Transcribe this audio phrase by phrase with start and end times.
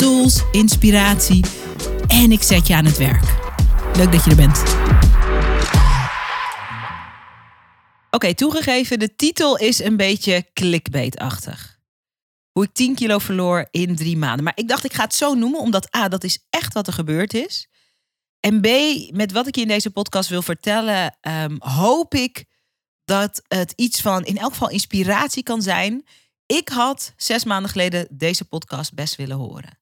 [0.00, 1.44] tools, inspiratie
[2.06, 3.24] en ik zet je aan het werk.
[3.96, 4.62] Leuk dat je er bent.
[8.10, 11.78] Oké, toegegeven, de titel is een beetje clickbait-achtig.
[12.52, 14.44] Hoe ik 10 kilo verloor in drie maanden.
[14.44, 16.92] Maar ik dacht, ik ga het zo noemen, omdat A, dat is echt wat er
[16.92, 17.68] gebeurd is.
[18.40, 18.66] En B,
[19.12, 22.44] met wat ik je in deze podcast wil vertellen, um, hoop ik
[23.04, 26.06] dat het iets van in elk geval inspiratie kan zijn.
[26.46, 29.79] Ik had zes maanden geleden deze podcast best willen horen.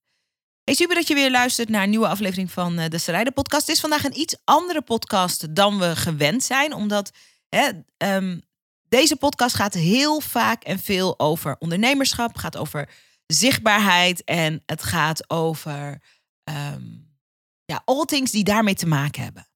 [0.69, 3.67] Hey, super dat je weer luistert naar een nieuwe aflevering van eh, de Strijden Podcast.
[3.67, 7.11] Het is vandaag een iets andere podcast dan we gewend zijn, omdat
[7.49, 7.71] hè,
[8.17, 8.43] um,
[8.89, 12.89] deze podcast gaat heel vaak en veel over ondernemerschap, gaat over
[13.27, 16.03] zichtbaarheid en het gaat over
[16.45, 17.17] um,
[17.65, 19.49] ja, all things die daarmee te maken hebben.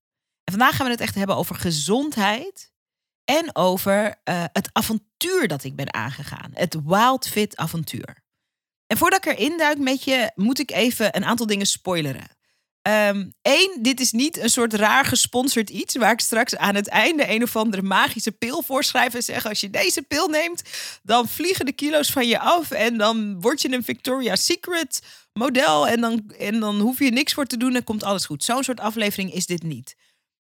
[0.44, 2.72] En vandaag gaan we het echt hebben over gezondheid
[3.24, 6.50] en over uh, het avontuur dat ik ben aangegaan.
[6.54, 8.21] Het Wild Fit avontuur.
[8.92, 12.26] En voordat ik erin duik met je, moet ik even een aantal dingen spoileren.
[12.82, 16.88] Eén, um, dit is niet een soort raar gesponsord iets waar ik straks aan het
[16.88, 20.62] einde een of andere magische pil voorschrijf en zeg: als je deze pil neemt,
[21.02, 25.88] dan vliegen de kilo's van je af en dan word je een Victoria's Secret model
[25.88, 28.44] en dan, en dan hoef je niks voor te doen en komt alles goed.
[28.44, 29.96] Zo'n soort aflevering is dit niet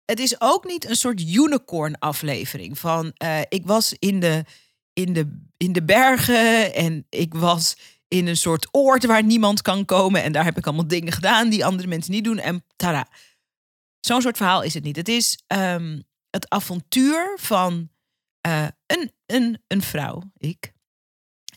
[0.05, 4.45] het is ook niet een soort unicorn aflevering van uh, ik was in de,
[4.93, 7.77] in, de, in de bergen en ik was
[8.09, 11.49] in een soort oord waar niemand kan komen en daar heb ik allemaal dingen gedaan
[11.49, 13.09] die andere mensen niet doen en tada.
[14.01, 14.97] Zo'n soort verhaal is het niet.
[14.97, 17.91] Het is um, het avontuur van
[18.47, 20.73] uh, een, een, een vrouw, ik,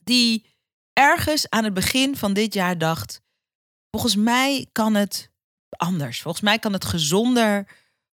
[0.03, 0.46] die
[0.94, 3.22] ergens aan het begin van dit jaar dacht:
[3.90, 5.31] volgens mij kan het
[5.70, 6.22] anders.
[6.22, 7.68] Volgens mij kan het gezonder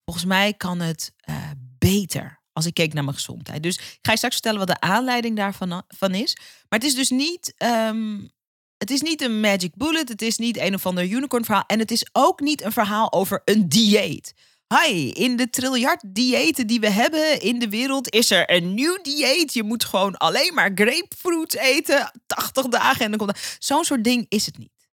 [0.07, 3.63] Volgens mij kan het uh, beter als ik keek naar mijn gezondheid.
[3.63, 6.37] Dus ik ga je straks vertellen wat de aanleiding daarvan van is.
[6.69, 8.31] Maar het is dus niet, um,
[8.79, 10.09] het is niet een magic bullet.
[10.09, 11.65] Het is niet een of ander unicorn verhaal.
[11.67, 14.35] En het is ook niet een verhaal over een dieet.
[14.75, 18.99] Hi, in de triljard diëten die we hebben in de wereld is er een nieuw
[19.03, 19.53] dieet.
[19.53, 24.27] Je moet gewoon alleen maar grapefruit eten, 80 dagen en dan komt Zo'n soort ding
[24.29, 24.89] is het niet.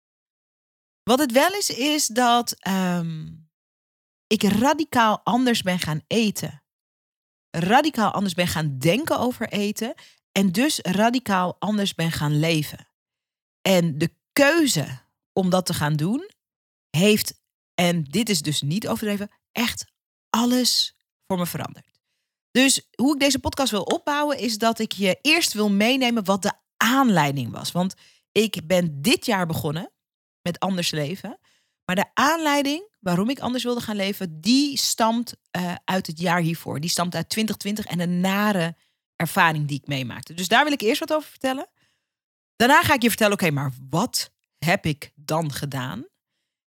[1.04, 3.50] Wat het wel is, is dat um,
[4.28, 6.64] ik radicaal anders ben gaan eten.
[7.50, 9.94] Radicaal anders ben gaan denken over eten.
[10.32, 12.89] En dus radicaal anders ben gaan leven.
[13.62, 15.00] En de keuze
[15.34, 16.30] om dat te gaan doen,
[16.90, 17.42] heeft,
[17.74, 19.86] en dit is dus niet overdreven, echt
[20.30, 20.96] alles
[21.28, 22.00] voor me veranderd.
[22.52, 26.42] Dus hoe ik deze podcast wil opbouwen, is dat ik je eerst wil meenemen wat
[26.42, 27.72] de aanleiding was.
[27.72, 27.94] Want
[28.32, 29.92] ik ben dit jaar begonnen
[30.42, 31.40] met anders leven.
[31.86, 36.42] Maar de aanleiding waarom ik anders wilde gaan leven, die stamt uh, uit het jaar
[36.42, 36.80] hiervoor.
[36.80, 38.76] Die stamt uit 2020 en een nare
[39.16, 40.34] ervaring die ik meemaakte.
[40.34, 41.68] Dus daar wil ik eerst wat over vertellen.
[42.60, 46.06] Daarna ga ik je vertellen, oké, maar wat heb ik dan gedaan?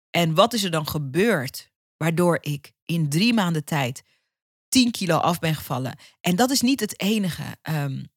[0.09, 4.03] En wat is er dan gebeurd waardoor ik in drie maanden tijd
[4.69, 5.97] 10 kilo af ben gevallen?
[6.21, 7.43] En dat is niet het enige.
[7.69, 8.07] Um,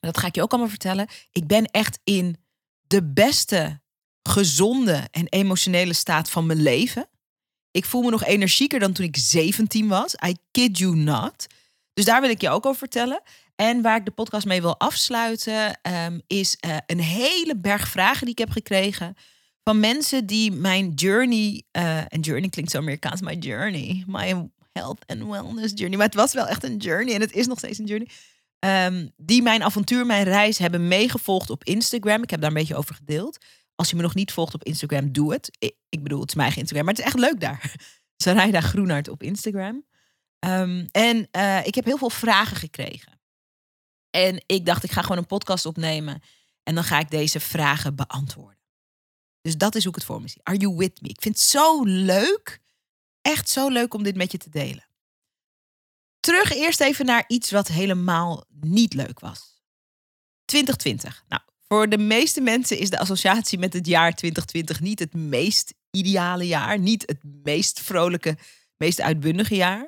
[0.00, 1.08] dat ga ik je ook allemaal vertellen.
[1.32, 2.36] Ik ben echt in
[2.86, 3.80] de beste
[4.22, 7.08] gezonde en emotionele staat van mijn leven.
[7.70, 10.14] Ik voel me nog energieker dan toen ik 17 was.
[10.26, 11.46] I kid you not.
[11.92, 13.22] Dus daar wil ik je ook over vertellen.
[13.56, 18.20] En waar ik de podcast mee wil afsluiten, um, is uh, een hele berg vragen
[18.20, 19.14] die ik heb gekregen.
[19.62, 25.06] Van mensen die mijn journey, uh, en journey klinkt zo Amerikaans, my journey, my health
[25.06, 25.96] and wellness journey.
[25.96, 28.08] Maar het was wel echt een journey en het is nog steeds een journey.
[28.58, 32.22] Um, die mijn avontuur, mijn reis hebben meegevolgd op Instagram.
[32.22, 33.38] Ik heb daar een beetje over gedeeld.
[33.74, 35.50] Als je me nog niet volgt op Instagram, doe het.
[35.88, 37.74] Ik, bedoel, het is mijn eigen Instagram, maar het is echt leuk daar.
[38.24, 39.84] Sarayda Groenart op Instagram.
[40.46, 43.13] Um, en uh, ik heb heel veel vragen gekregen.
[44.14, 46.22] En ik dacht, ik ga gewoon een podcast opnemen.
[46.62, 48.58] En dan ga ik deze vragen beantwoorden.
[49.40, 50.40] Dus dat is hoe ik het voor me zie.
[50.42, 51.08] Are you with me?
[51.08, 52.60] Ik vind het zo leuk.
[53.20, 54.86] Echt zo leuk om dit met je te delen.
[56.20, 59.62] Terug eerst even naar iets wat helemaal niet leuk was.
[60.44, 61.24] 2020.
[61.28, 65.74] Nou, voor de meeste mensen is de associatie met het jaar 2020 niet het meest
[65.90, 68.38] ideale jaar, niet het meest vrolijke,
[68.76, 69.82] meest uitbundige jaar.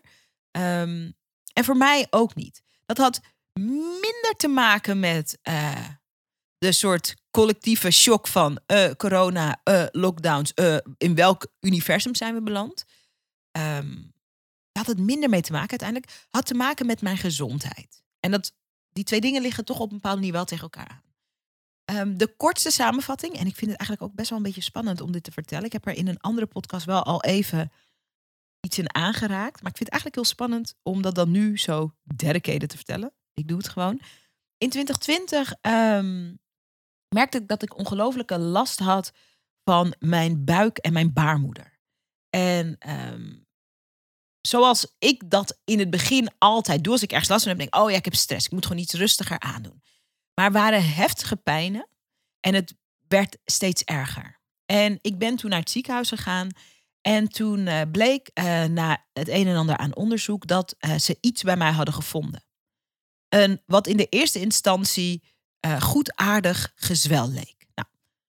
[0.51, 1.15] Um,
[1.53, 2.63] en voor mij ook niet.
[2.87, 3.21] Dat had
[3.61, 5.89] minder te maken met uh,
[6.59, 10.53] de soort collectieve shock van uh, corona, uh, lockdowns,
[10.99, 12.85] in welk universum zijn we beland?
[13.59, 14.15] Um,
[14.73, 16.27] had het minder mee te maken uiteindelijk.
[16.31, 18.03] Had te maken met mijn gezondheid.
[18.21, 18.53] En dat,
[18.93, 21.05] die twee dingen liggen toch op een bepaalde manier wel tegen elkaar aan.
[21.97, 25.01] Um, de kortste samenvatting, en ik vind het eigenlijk ook best wel een beetje spannend
[25.01, 25.65] om dit te vertellen.
[25.65, 27.73] Ik heb er in een andere podcast wel al even
[28.61, 29.63] iets in aangeraakt.
[29.63, 33.13] Maar ik vind het eigenlijk heel spannend om dat dan nu zo dedicated te vertellen.
[33.39, 34.01] Ik doe het gewoon.
[34.59, 36.39] In 2020 um,
[37.09, 39.13] merkte ik dat ik ongelofelijke last had
[39.65, 41.79] van mijn buik en mijn baarmoeder.
[42.31, 43.47] En um,
[44.41, 47.75] zoals ik dat in het begin altijd doe, als ik ergens last van heb, denk
[47.75, 49.83] ik, oh ja, ik heb stress, ik moet gewoon iets rustiger aandoen.
[50.35, 51.89] Maar waren heftige pijnen
[52.41, 52.75] en het
[53.09, 54.41] werd steeds erger.
[54.67, 56.49] En ik ben toen naar het ziekenhuis gegaan
[57.01, 61.19] en toen uh, bleek uh, na het een en ander aan onderzoek dat uh, ze
[61.21, 62.46] iets bij mij hadden gevonden.
[63.67, 65.23] Wat in de eerste instantie
[65.81, 67.67] goed aardig gezwel leek.
[67.75, 67.89] Nou,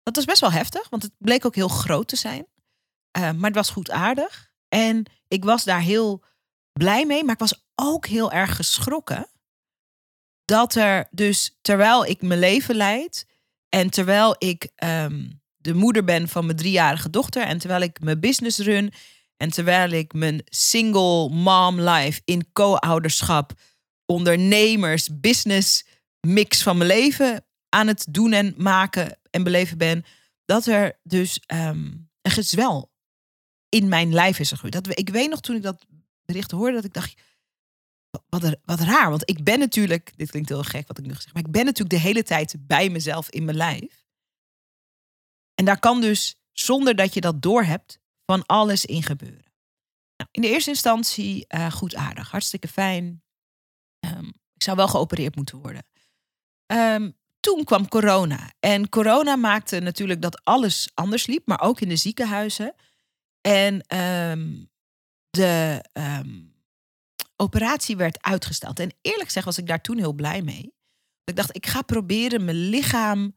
[0.03, 2.47] dat was best wel heftig, want het bleek ook heel groot te zijn.
[3.13, 4.51] maar het was goed aardig.
[4.69, 6.25] En ik was daar heel
[6.73, 9.29] blij mee, maar ik was ook heel erg geschrokken.
[10.45, 13.27] Dat er dus, terwijl ik mijn leven leid
[13.69, 18.21] en terwijl ik um, de moeder ben van mijn driejarige dochter en terwijl ik mijn
[18.21, 18.93] business run
[19.37, 23.53] en terwijl ik mijn single mom life in co-ouderschap,
[24.07, 25.85] ondernemers, business
[26.21, 30.05] mix van mijn leven aan het doen en maken en beleven ben,
[30.45, 32.93] dat er dus um, een gezwel
[33.69, 34.73] in mijn lijf is gegroeid.
[34.73, 35.87] Dat, ik weet nog toen ik dat
[36.25, 37.15] bericht hoorde, dat ik dacht,
[38.29, 39.11] wat, wat raar.
[39.11, 41.65] Want ik ben natuurlijk, dit klinkt heel gek wat ik nu zeg, maar ik ben
[41.65, 44.05] natuurlijk de hele tijd bij mezelf in mijn lijf.
[45.55, 49.53] En daar kan dus, zonder dat je dat doorhebt, van alles in gebeuren.
[50.17, 53.23] Nou, in de eerste instantie uh, goed aardig, hartstikke fijn.
[54.17, 55.87] Um, ik zou wel geopereerd moeten worden.
[56.67, 58.53] Um, toen kwam corona.
[58.61, 62.75] En corona maakte natuurlijk dat alles anders liep, maar ook in de ziekenhuizen.
[63.41, 64.71] En um,
[65.31, 65.85] de
[67.37, 68.81] operatie werd uitgesteld.
[68.81, 70.75] En eerlijk gezegd was ik daar toen heel blij mee.
[71.25, 73.37] Ik dacht, ik ga proberen mijn lichaam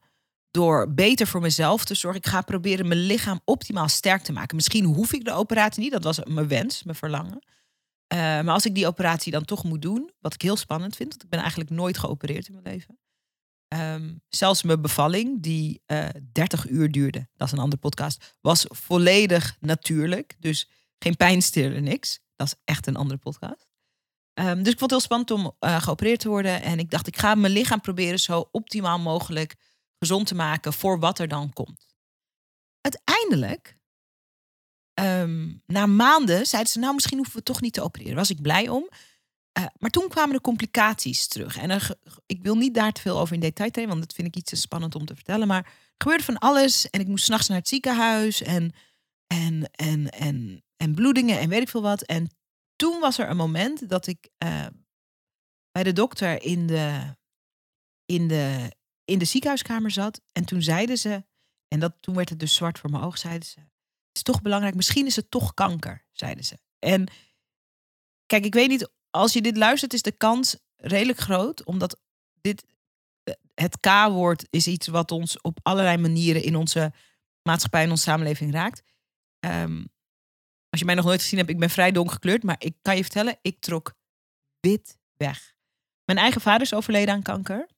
[0.50, 2.20] door beter voor mezelf te zorgen.
[2.20, 4.56] Ik ga proberen mijn lichaam optimaal sterk te maken.
[4.56, 7.42] Misschien hoef ik de operatie niet, dat was mijn wens, mijn verlangen.
[8.12, 11.10] Uh, maar als ik die operatie dan toch moet doen, wat ik heel spannend vind,
[11.10, 12.98] want ik ben eigenlijk nooit geopereerd in mijn leven.
[13.74, 18.36] Um, zelfs mijn bevalling, die uh, eh, 30 uur duurde, dat is een andere podcast,
[18.40, 20.36] was volledig natuurlijk.
[20.38, 22.20] Dus geen pijnstiller, niks.
[22.36, 23.68] Dat is echt een andere podcast.
[24.34, 26.62] Um, dus ik vond het heel spannend om uh, geopereerd te worden.
[26.62, 29.56] En ik dacht, ik ga mijn lichaam proberen zo optimaal mogelijk
[29.98, 31.94] gezond te maken voor wat er dan komt.
[32.80, 33.78] Uiteindelijk,
[35.00, 38.14] um, na maanden, zeiden ze, nou misschien hoeven we toch niet te opereren.
[38.14, 38.88] Was ik blij om.
[39.58, 41.56] Uh, maar toen kwamen de complicaties terug.
[41.56, 41.80] En
[42.26, 44.50] ik wil niet daar te veel over in detail treden, want dat vind ik iets
[44.50, 45.46] te spannend om te vertellen.
[45.46, 46.90] Maar er gebeurde van alles.
[46.90, 48.42] En ik moest s'nachts naar het ziekenhuis.
[48.42, 48.72] En,
[49.26, 52.02] en, en, en, en bloedingen en weet ik veel wat.
[52.02, 52.30] En
[52.76, 54.66] toen was er een moment dat ik uh,
[55.70, 57.16] bij de dokter in de,
[58.04, 58.72] in, de,
[59.04, 60.20] in de ziekenhuiskamer zat.
[60.32, 61.24] En toen zeiden ze,
[61.68, 63.60] en dat, toen werd het dus zwart voor mijn oog, zeiden ze.
[64.12, 66.58] Is toch belangrijk, misschien is het toch kanker, zeiden ze.
[66.78, 67.08] En
[68.26, 72.00] kijk, ik weet niet als je dit luistert, is de kans redelijk groot, omdat
[72.40, 72.64] dit,
[73.22, 76.92] eh, het K-woord is iets wat ons op allerlei manieren in onze
[77.42, 78.82] maatschappij en onze samenleving raakt.
[79.46, 79.88] Um,
[80.70, 82.96] als je mij nog nooit gezien hebt, ik ben vrij donker gekleurd, maar ik kan
[82.96, 83.94] je vertellen, ik trok
[84.60, 85.54] wit weg.
[86.04, 87.68] Mijn eigen vader is overleden aan kanker.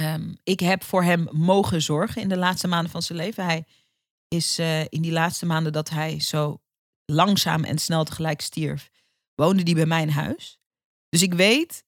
[0.00, 3.44] Um, ik heb voor hem mogen zorgen in de laatste maanden van zijn leven.
[3.44, 3.66] Hij
[4.28, 6.62] is uh, in die laatste maanden dat hij zo
[7.04, 8.90] langzaam en snel tegelijk stierf,
[9.34, 10.58] woonde die bij mijn huis.
[11.08, 11.84] Dus ik weet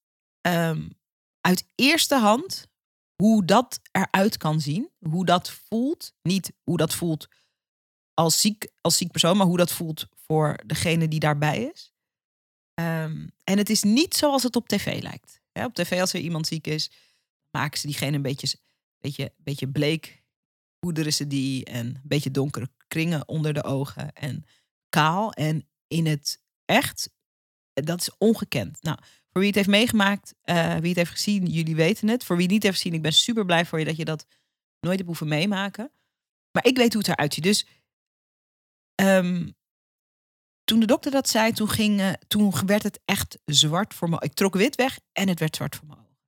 [0.49, 0.91] um,
[1.41, 2.67] uit eerste hand
[3.23, 4.91] hoe dat eruit kan zien.
[4.99, 6.15] Hoe dat voelt.
[6.23, 7.29] Niet hoe dat voelt
[8.15, 11.93] als ziek, als ziek persoon, maar hoe dat voelt voor degene die daarbij is.
[12.81, 15.41] Um, en het is niet zoals het op tv lijkt.
[15.53, 16.91] Op tv, als er iemand ziek is,
[17.51, 18.59] maken ze diegene een beetje,
[18.99, 20.25] beetje, beetje bleek.
[20.87, 24.45] Poederen ze die en een beetje donkere kringen onder de ogen en
[24.89, 25.33] kaal.
[25.33, 27.11] En in het echt
[27.73, 28.83] dat is ongekend.
[28.83, 32.25] Nou, voor wie het heeft meegemaakt, uh, wie het heeft gezien, jullie weten het.
[32.25, 34.27] Voor wie het niet heeft gezien, ik ben super blij voor je dat je dat
[34.81, 35.91] nooit hebt hoeven meemaken.
[36.51, 37.45] Maar ik weet hoe het eruit ziet.
[37.45, 37.67] Dus
[39.03, 39.57] um,
[40.65, 44.21] toen de dokter dat zei, toen, ging, uh, toen werd het echt zwart voor me.
[44.21, 46.19] Ik trok wit weg en het werd zwart voor me ogen.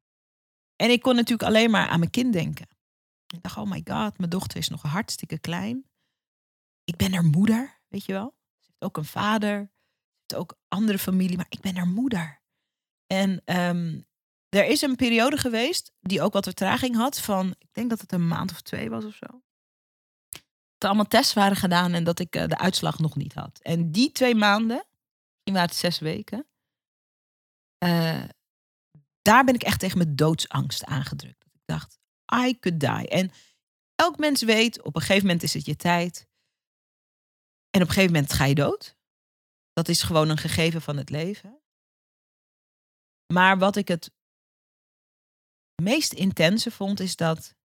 [0.76, 2.77] En ik kon natuurlijk alleen maar aan mijn kind denken.
[3.35, 5.88] Ik dacht, oh my god, mijn dochter is nog hartstikke klein.
[6.85, 8.37] Ik ben haar moeder, weet je wel.
[8.58, 9.70] Ze heeft ook een vader
[10.35, 12.42] ook andere familie, maar ik ben haar moeder.
[13.06, 14.06] En um,
[14.49, 18.12] er is een periode geweest die ook wat vertraging had van, ik denk dat het
[18.12, 19.42] een maand of twee was of zo.
[20.78, 23.58] Dat allemaal tests waren gedaan en dat ik eh, de uitslag nog niet had.
[23.62, 24.87] En die twee maanden,
[25.44, 26.47] misschien het zes weken,
[27.78, 28.25] eh,
[29.23, 31.44] daar ben ik echt tegen mijn doodsangst aangedrukt.
[31.44, 31.99] Ik dacht,
[32.35, 33.08] I could die.
[33.08, 33.30] En
[33.94, 36.28] elk mens weet, op een gegeven moment is het je tijd.
[37.70, 38.97] En op een gegeven moment ga je dood.
[39.73, 41.61] Dat is gewoon een gegeven van het leven.
[43.32, 44.11] Maar wat ik het
[45.82, 47.56] meest intense vond, is dat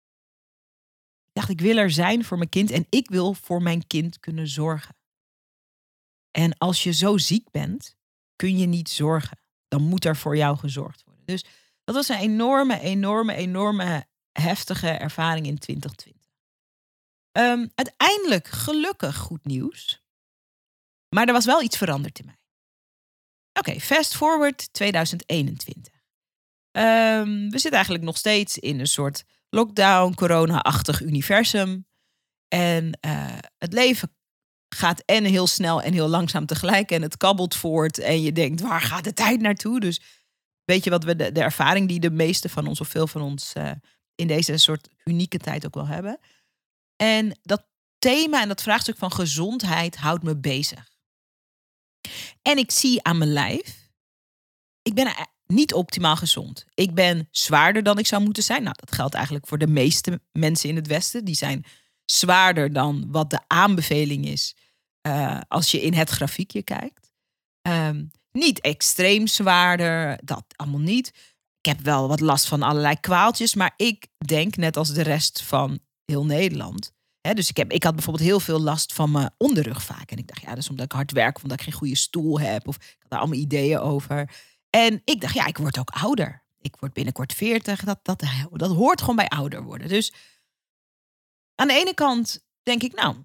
[1.33, 4.21] ik dacht, ik wil er zijn voor mijn kind en ik wil voor mijn kind
[4.21, 4.97] kunnen zorgen.
[6.31, 7.97] En als je zo ziek bent,
[8.37, 9.39] kun je niet zorgen.
[9.69, 11.25] Dan moet er voor jou gezorgd worden.
[11.25, 11.45] Dus
[11.85, 16.21] dat was een enorme, enorme, enorme heftige ervaring in 2020.
[17.33, 20.03] Um, uiteindelijk gelukkig goed nieuws.
[21.09, 22.37] Maar er was wel iets veranderd in mij.
[23.53, 25.93] Oké, fast forward 2021.
[26.73, 31.87] Um, we zitten eigenlijk nog steeds in een soort lockdown, corona-achtig universum.
[32.49, 34.15] En uh, het leven
[34.69, 36.91] gaat en heel snel en heel langzaam tegelijk.
[36.91, 37.99] En het kabbelt voort.
[37.99, 39.81] En je denkt, waar gaat de tijd naartoe?
[39.81, 40.01] Dus
[40.65, 43.23] weet je wat we de, de ervaring die de meeste van ons, of veel van
[43.23, 43.71] ons, uh,
[44.15, 46.19] in deze soort unieke tijd ook wel hebben.
[46.97, 47.67] En dat
[47.99, 50.91] thema en dat vraagstuk van gezondheid houdt me bezig.
[52.43, 53.91] En ik zie aan mijn lijf,
[54.83, 56.67] ik ben niet optimaal gezond.
[56.75, 58.63] Ik ben zwaarder dan ik zou moeten zijn.
[58.63, 61.25] Nou, dat geldt eigenlijk voor de meeste mensen in het Westen.
[61.25, 61.65] Die zijn
[62.05, 64.57] zwaarder dan wat de aanbeveling is
[65.07, 67.13] uh, als je in het grafiekje kijkt.
[67.63, 71.32] Um, niet extreem zwaarder, dat allemaal niet.
[71.63, 75.43] Ik heb wel wat last van allerlei kwaaltjes, maar ik denk net als de rest
[75.43, 76.93] van heel Nederland
[77.23, 80.11] dus ik, heb, ik had bijvoorbeeld heel veel last van mijn onderrug vaak.
[80.11, 82.41] En ik dacht, ja, dat is omdat ik hard werk omdat ik geen goede stoel
[82.41, 82.69] heb.
[82.69, 84.31] Of ik had daar allemaal ideeën over.
[84.71, 86.45] En ik dacht, ja, ik word ook ouder.
[86.61, 87.85] Ik word binnenkort 40.
[87.85, 89.89] Dat, dat, dat hoort gewoon bij ouder worden.
[89.89, 90.13] Dus
[91.55, 93.17] aan de ene kant denk ik, nou,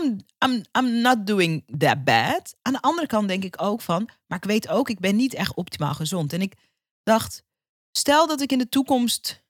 [0.00, 2.56] I'm, I'm, I'm not doing that bad.
[2.62, 5.34] Aan de andere kant denk ik ook van, maar ik weet ook, ik ben niet
[5.34, 6.32] echt optimaal gezond.
[6.32, 6.54] En ik
[7.02, 7.44] dacht,
[7.92, 9.42] stel dat ik in de toekomst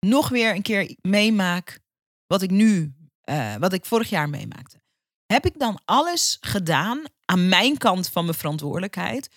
[0.00, 1.80] nog weer een keer meemaak
[2.26, 4.82] wat ik nu uh, wat ik vorig jaar meemaakte.
[5.26, 9.28] Heb ik dan alles gedaan aan mijn kant van mijn verantwoordelijkheid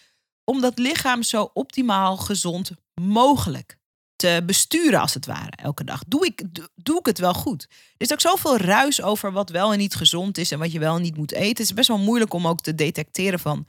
[0.43, 2.71] om dat lichaam zo optimaal gezond
[3.01, 3.77] mogelijk
[4.15, 6.03] te besturen, als het ware, elke dag?
[6.07, 6.43] Doe ik,
[6.75, 7.63] doe ik het wel goed?
[7.69, 10.79] Er is ook zoveel ruis over wat wel en niet gezond is en wat je
[10.79, 11.47] wel en niet moet eten.
[11.47, 13.67] Het is best wel moeilijk om ook te detecteren van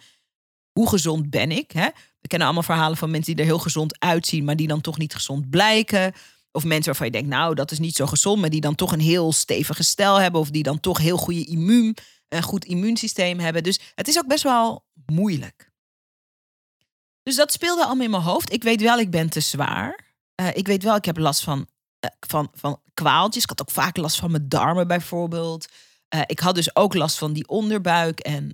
[0.72, 1.70] hoe gezond ben ik.
[1.70, 1.88] Hè?
[2.20, 4.98] We kennen allemaal verhalen van mensen die er heel gezond uitzien, maar die dan toch
[4.98, 6.12] niet gezond blijken.
[6.52, 8.92] Of mensen waarvan je denkt, nou, dat is niet zo gezond, maar die dan toch
[8.92, 10.40] een heel stevige stijl hebben.
[10.40, 11.96] Of die dan toch heel goede immuun,
[12.28, 13.62] een goed immuunsysteem hebben.
[13.62, 15.70] Dus het is ook best wel moeilijk.
[17.22, 18.52] Dus dat speelde allemaal in mijn hoofd.
[18.52, 20.06] Ik weet wel, ik ben te zwaar.
[20.40, 23.42] Uh, ik weet wel, ik heb last van, uh, van, van kwaaltjes.
[23.42, 25.68] Ik had ook vaak last van mijn darmen bijvoorbeeld.
[26.14, 28.50] Uh, ik had dus ook last van die onderbuik en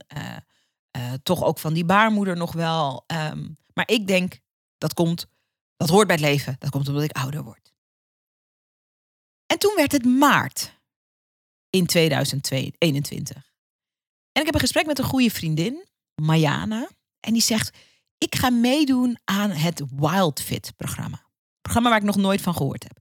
[1.23, 3.05] toch ook van die baarmoeder nog wel.
[3.07, 4.41] Um, maar ik denk,
[4.79, 5.27] dat komt,
[5.77, 6.57] dat hoort bij het leven.
[6.59, 7.73] Dat komt omdat ik ouder word.
[9.47, 10.81] En toen werd het maart
[11.71, 13.37] in 2021.
[14.33, 16.89] En ik heb een gesprek met een goede vriendin, Mayana.
[17.21, 17.77] En die zegt,
[18.19, 21.27] ik ga meedoen aan het Wildfit-programma.
[21.61, 22.99] Programma waar ik nog nooit van gehoord heb.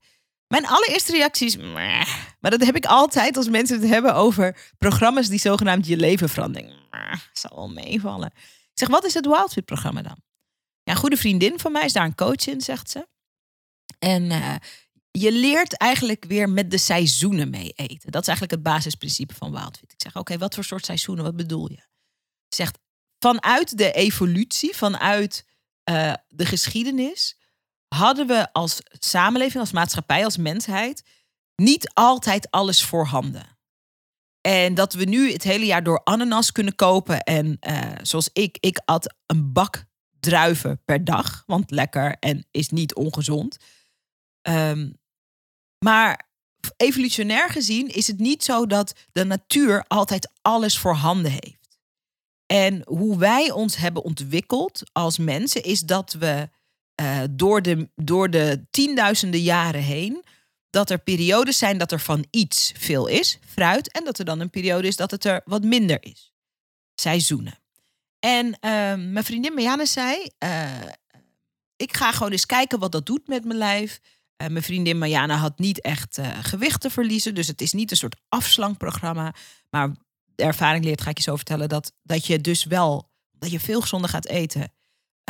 [0.54, 5.28] Mijn allereerste reactie is, maar dat heb ik altijd als mensen het hebben over programma's
[5.28, 6.88] die zogenaamd je leven veranderen.
[7.32, 8.30] Zal wel meevallen.
[8.36, 10.16] Ik zeg, wat is het Wildfit-programma dan?
[10.82, 13.08] Ja, een goede vriendin van mij is daar een coach in, zegt ze.
[13.98, 14.54] En uh,
[15.10, 18.10] je leert eigenlijk weer met de seizoenen mee eten.
[18.10, 19.92] Dat is eigenlijk het basisprincipe van Wildfit.
[19.92, 21.86] Ik zeg, oké, wat voor soort seizoenen, wat bedoel je?
[22.48, 22.78] Zegt,
[23.18, 25.46] vanuit de evolutie, vanuit
[25.90, 27.36] uh, de geschiedenis,
[27.94, 31.02] hadden we als samenleving, als maatschappij, als mensheid,
[31.56, 33.58] niet altijd alles voorhanden.
[34.40, 37.20] En dat we nu het hele jaar door ananas kunnen kopen.
[37.20, 39.84] En uh, zoals ik, ik at een bak
[40.20, 41.42] druiven per dag.
[41.46, 43.56] Want lekker en is niet ongezond.
[44.48, 44.98] Um,
[45.84, 46.28] maar
[46.76, 51.78] evolutionair gezien is het niet zo dat de natuur altijd alles voorhanden heeft.
[52.46, 56.48] En hoe wij ons hebben ontwikkeld als mensen is dat we
[57.00, 60.24] uh, door, de, door de tienduizenden jaren heen,
[60.70, 64.40] dat er periodes zijn dat er van iets veel is, fruit, en dat er dan
[64.40, 66.32] een periode is dat het er wat minder is.
[66.94, 67.58] Seizoenen.
[68.18, 68.52] En uh,
[69.10, 70.80] mijn vriendin Marianne zei, uh,
[71.76, 74.00] ik ga gewoon eens kijken wat dat doet met mijn lijf.
[74.42, 77.34] Uh, mijn vriendin Mariana had niet echt gewicht te verliezen.
[77.34, 79.34] Dus het is niet een soort afslankprogramma.
[79.70, 79.90] Maar
[80.34, 83.60] de ervaring leert, ga ik je zo vertellen, dat, dat je dus wel, dat je
[83.60, 84.72] veel gezonder gaat eten.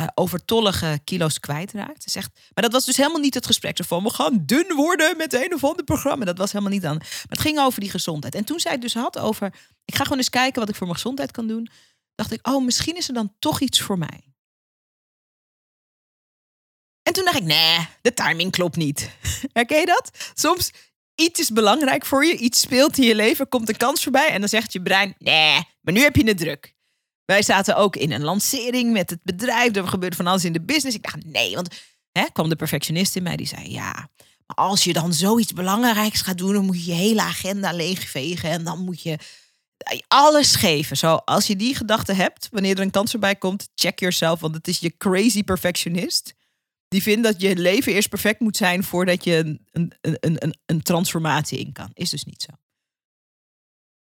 [0.01, 2.03] Uh, overtollige kilo's kwijtraakt.
[2.03, 3.77] Ze zegt, maar dat was dus helemaal niet het gesprek.
[3.83, 6.25] Van, we gaan dun worden met een of ander programma.
[6.25, 6.97] Dat was helemaal niet aan.
[6.97, 8.35] Maar het ging over die gezondheid.
[8.35, 9.53] En toen zij het dus had over,
[9.85, 11.69] ik ga gewoon eens kijken wat ik voor mijn gezondheid kan doen.
[12.15, 14.33] Dacht ik, oh, misschien is er dan toch iets voor mij.
[17.03, 19.09] En toen dacht ik, nee, de timing klopt niet.
[19.53, 20.31] Herken je dat?
[20.33, 20.71] Soms
[21.15, 24.39] iets is belangrijk voor je, iets speelt in je leven, komt een kans voorbij en
[24.39, 26.74] dan zegt je brein, nee, maar nu heb je het druk.
[27.25, 30.61] Wij zaten ook in een lancering met het bedrijf, er gebeurde van alles in de
[30.61, 30.95] business.
[30.95, 34.09] Ik dacht, nee, want hè, kwam de perfectionist in mij die zei, ja,
[34.45, 38.49] maar als je dan zoiets belangrijks gaat doen, dan moet je je hele agenda leegvegen
[38.49, 39.17] en dan moet je
[40.07, 40.97] alles geven.
[40.97, 44.55] Zo, als je die gedachte hebt, wanneer er een kans erbij komt, check yourself, want
[44.55, 46.33] het is je crazy perfectionist.
[46.87, 50.57] Die vindt dat je leven eerst perfect moet zijn voordat je een, een, een, een,
[50.65, 51.89] een transformatie in kan.
[51.93, 52.64] Is dus niet zo.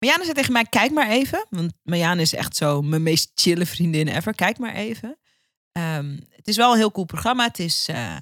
[0.03, 1.45] Marianne zei tegen mij, kijk maar even.
[1.50, 4.36] Want Marianne is echt zo mijn meest chille vriendin ever.
[4.36, 5.17] Kijk maar even.
[5.72, 7.48] Um, het is wel een heel cool programma.
[7.48, 8.17] Het is uh,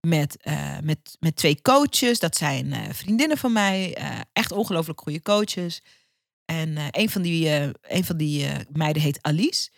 [0.00, 2.18] met, uh, met, met twee coaches.
[2.18, 3.96] Dat zijn uh, vriendinnen van mij.
[4.32, 5.82] echt ongelooflijk goede coaches.
[6.44, 7.48] En een van die,
[7.80, 9.70] een van die meiden heet Alice.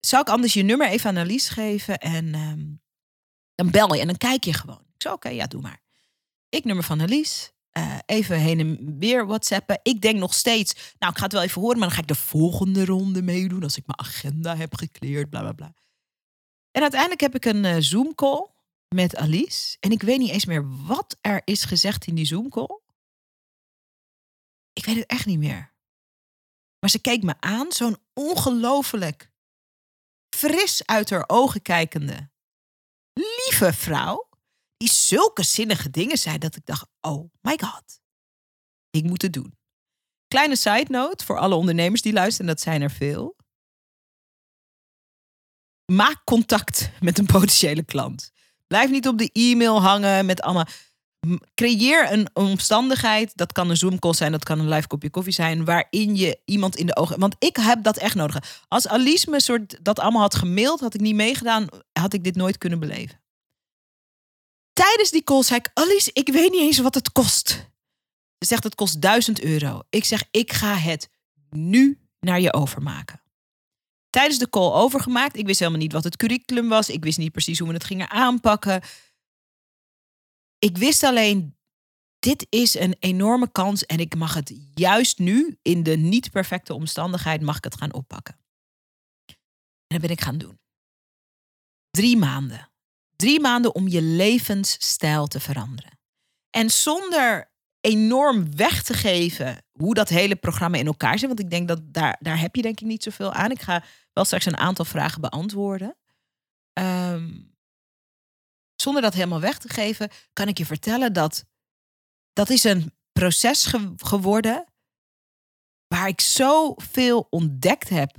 [0.00, 1.98] zou ik anders je nummer even aan Alice geven?
[1.98, 2.82] En um,
[3.54, 4.84] dan bel je en dan kijk je gewoon.
[4.94, 5.82] Ik zei, oké, ja, doe maar.
[6.48, 7.53] Ik nummer van Alice.
[7.78, 9.80] Uh, even heen en weer whatsappen.
[9.82, 12.08] Ik denk nog steeds, nou, ik ga het wel even horen, maar dan ga ik
[12.08, 15.74] de volgende ronde meedoen als ik mijn agenda heb gekleerd, bla bla bla.
[16.70, 18.50] En uiteindelijk heb ik een uh, Zoom-call
[18.88, 19.76] met Alice.
[19.80, 22.80] En ik weet niet eens meer wat er is gezegd in die Zoom-call.
[24.72, 25.72] Ik weet het echt niet meer.
[26.78, 29.30] Maar ze keek me aan, zo'n ongelooflijk
[30.36, 32.30] fris uit haar ogen kijkende
[33.12, 34.28] lieve vrouw,
[34.84, 38.00] die zulke zinnige dingen zei dat ik dacht, oh my god,
[38.90, 39.58] ik moet het doen.
[40.28, 43.36] Kleine side note voor alle ondernemers die luisteren, dat zijn er veel.
[45.92, 48.30] Maak contact met een potentiële klant.
[48.66, 50.66] Blijf niet op de e-mail hangen met allemaal.
[51.54, 53.36] Creëer een omstandigheid.
[53.36, 55.64] Dat kan een Zoom call zijn, dat kan een live kopje koffie zijn.
[55.64, 57.18] Waarin je iemand in de ogen.
[57.18, 58.64] Want ik heb dat echt nodig.
[58.68, 62.36] Als Alice me soort dat allemaal had gemaild, had ik niet meegedaan, had ik dit
[62.36, 63.23] nooit kunnen beleven.
[64.74, 67.48] Tijdens die call zei ik, Alice, ik weet niet eens wat het kost.
[68.38, 69.82] Ze zegt, het kost 1000 euro.
[69.90, 71.08] Ik zeg, ik ga het
[71.50, 73.22] nu naar je overmaken.
[74.10, 75.36] Tijdens de call overgemaakt.
[75.36, 76.88] Ik wist helemaal niet wat het curriculum was.
[76.88, 78.82] Ik wist niet precies hoe we het gingen aanpakken.
[80.58, 81.56] Ik wist alleen,
[82.18, 86.74] dit is een enorme kans en ik mag het juist nu, in de niet perfecte
[86.74, 88.38] omstandigheid, mag ik het gaan oppakken.
[89.86, 90.60] En dat ben ik gaan doen.
[91.90, 92.72] Drie maanden.
[93.16, 95.98] Drie maanden om je levensstijl te veranderen.
[96.50, 101.28] En zonder enorm weg te geven hoe dat hele programma in elkaar zit.
[101.28, 103.50] Want ik denk dat daar, daar heb je denk ik niet zoveel aan.
[103.50, 105.96] Ik ga wel straks een aantal vragen beantwoorden.
[106.72, 107.40] Ehm,
[108.76, 111.44] zonder dat helemaal weg te geven, kan ik je vertellen dat
[112.32, 114.64] dat is een proces geworden
[115.86, 118.16] waar ik zoveel ontdekt heb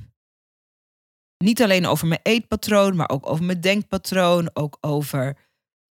[1.45, 4.49] niet alleen over mijn eetpatroon, maar ook over mijn denkpatroon.
[4.53, 5.37] Ook over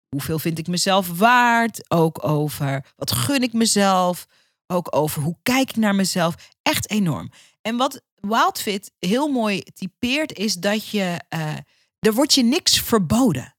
[0.09, 1.91] hoeveel vind ik mezelf waard.
[1.91, 4.27] Ook over wat gun ik mezelf.
[4.67, 6.35] Ook over hoe kijk ik naar mezelf.
[6.63, 7.31] Echt enorm.
[7.61, 11.21] En wat Wildfit heel mooi typeert, is dat je.
[11.35, 11.57] Uh,
[11.99, 13.57] er wordt je niks verboden.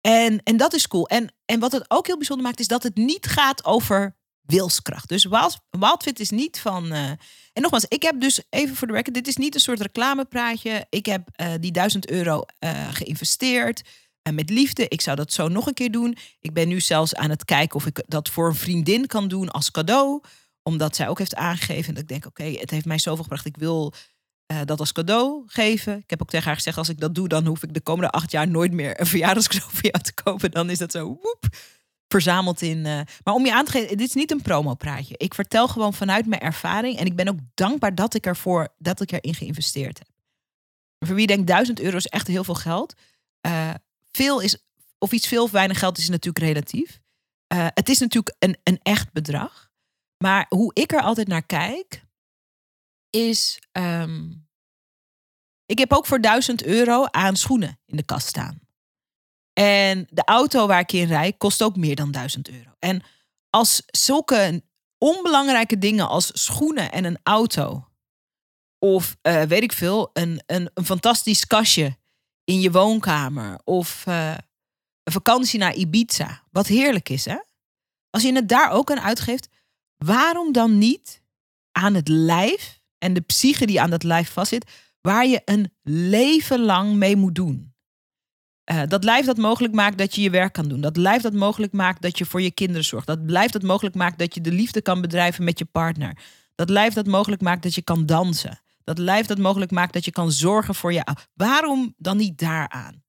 [0.00, 1.08] En, en dat is cool.
[1.08, 4.16] En, en wat het ook heel bijzonder maakt, is dat het niet gaat over
[4.50, 5.08] wilskracht.
[5.08, 6.92] Dus Wild, Wildfit is niet van.
[6.92, 7.08] Uh,
[7.52, 10.86] en nogmaals, ik heb dus even voor de record, dit is niet een soort reclamepraatje.
[10.90, 13.82] Ik heb uh, die 1000 euro uh, geïnvesteerd.
[14.22, 14.88] En met liefde.
[14.88, 16.16] Ik zou dat zo nog een keer doen.
[16.40, 19.50] Ik ben nu zelfs aan het kijken of ik dat voor een vriendin kan doen
[19.50, 20.22] als cadeau.
[20.62, 21.94] Omdat zij ook heeft aangegeven.
[21.94, 23.46] Dat ik denk, oké, het heeft mij zoveel gebracht.
[23.46, 23.92] Ik wil
[24.64, 25.98] dat als cadeau geven.
[25.98, 28.10] Ik heb ook tegen haar gezegd, als ik dat doe, dan hoef ik de komende
[28.10, 30.50] acht jaar nooit meer een verjaardagscadeau voor jou te kopen.
[30.50, 31.48] Dan is dat zo, woep
[32.10, 32.78] verzameld in.
[32.78, 35.14] Uh, maar om je aan te geven, dit is niet een promopraatje.
[35.16, 36.98] Ik vertel gewoon vanuit mijn ervaring.
[36.98, 40.08] En ik ben ook dankbaar dat ik ervoor dat ik erin geïnvesteerd heb.
[40.98, 42.94] voor wie denkt 1000 euro is echt heel veel geld.
[43.46, 43.74] Uh,
[44.12, 44.56] veel is,
[44.98, 47.00] of iets veel of weinig geld is natuurlijk relatief.
[47.52, 49.70] Uh, het is natuurlijk een, een echt bedrag.
[50.18, 52.04] Maar hoe ik er altijd naar kijk,
[53.10, 53.58] is.
[53.72, 54.48] Um,
[55.66, 58.60] ik heb ook voor 1000 euro aan schoenen in de kast staan.
[59.52, 62.70] En de auto waar ik in rijd kost ook meer dan 1000 euro.
[62.78, 63.02] En
[63.50, 64.62] als zulke
[64.98, 67.88] onbelangrijke dingen als schoenen en een auto,
[68.78, 71.96] of uh, weet ik veel, een, een, een fantastisch kastje
[72.44, 74.34] in je woonkamer, of uh,
[75.02, 77.36] een vakantie naar Ibiza, wat heerlijk is, hè?
[78.10, 79.48] Als je het daar ook aan uitgeeft,
[79.96, 81.22] waarom dan niet
[81.72, 86.60] aan het lijf en de psyche die aan dat lijf vastzit, waar je een leven
[86.60, 87.69] lang mee moet doen.
[88.72, 90.80] Uh, dat lijf dat mogelijk maakt dat je je werk kan doen.
[90.80, 93.06] Dat lijf dat mogelijk maakt dat je voor je kinderen zorgt.
[93.06, 96.18] Dat lijf dat mogelijk maakt dat je de liefde kan bedrijven met je partner.
[96.54, 98.60] Dat lijf dat mogelijk maakt dat je kan dansen.
[98.84, 101.06] Dat lijf dat mogelijk maakt dat je kan zorgen voor je.
[101.34, 103.02] Waarom dan niet daaraan?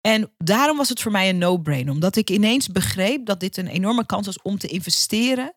[0.00, 1.92] En daarom was het voor mij een no-brainer.
[1.92, 5.52] Omdat ik ineens begreep dat dit een enorme kans was om te investeren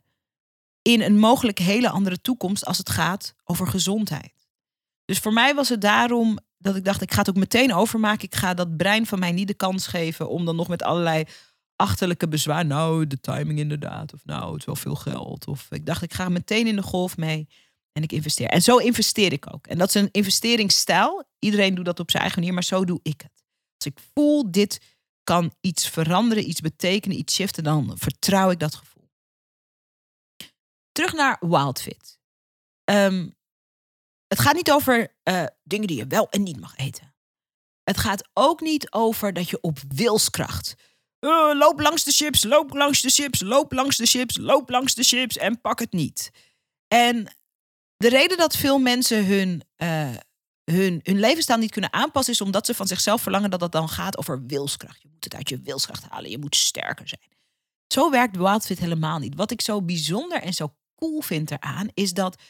[0.82, 4.48] in een mogelijk hele andere toekomst als het gaat over gezondheid.
[5.06, 8.26] Dus voor mij was het daarom dat ik dacht, ik ga het ook meteen overmaken.
[8.26, 11.24] Ik ga dat brein van mij niet de kans geven om dan nog met allerlei
[11.76, 12.66] achterlijke bezwaar.
[12.66, 14.14] Nou, de timing inderdaad.
[14.14, 15.48] Of nou, het is wel veel geld.
[15.48, 17.48] Of ik dacht, ik ga meteen in de golf mee
[17.92, 18.48] en ik investeer.
[18.48, 19.68] En zo investeer ik ook.
[19.68, 21.24] En dat is een investeringsstijl.
[21.40, 23.44] Iedereen doet dat op zijn eigen manier, maar zo doe ik het.
[23.78, 24.80] Als ik voel, dit
[25.24, 29.10] kan iets veranderen, iets betekenen, iets shiften, dan vertrouw ik dat gevoel.
[30.92, 32.20] Terug naar Wildfit.
[32.92, 33.36] Um,
[34.34, 37.14] het gaat niet over uh, dingen die je wel en niet mag eten.
[37.84, 40.76] Het gaat ook niet over dat je op wilskracht.
[41.20, 44.96] Uh, loop langs de chips, loop langs de chips, loop langs de chips, loop langs
[44.96, 46.32] de chips en pak het niet.
[46.88, 47.36] En
[47.98, 50.16] de reden dat veel mensen hun, uh,
[50.64, 53.90] hun, hun levensstijl niet kunnen aanpassen, is omdat ze van zichzelf verlangen dat het dan
[53.90, 55.02] gaat over wilskracht.
[55.02, 57.32] Je moet het uit je wilskracht halen, je moet sterker zijn.
[57.88, 59.36] Zo werkt Wildfit helemaal niet.
[59.36, 62.42] Wat ik zo bijzonder en zo cool vind eraan, is dat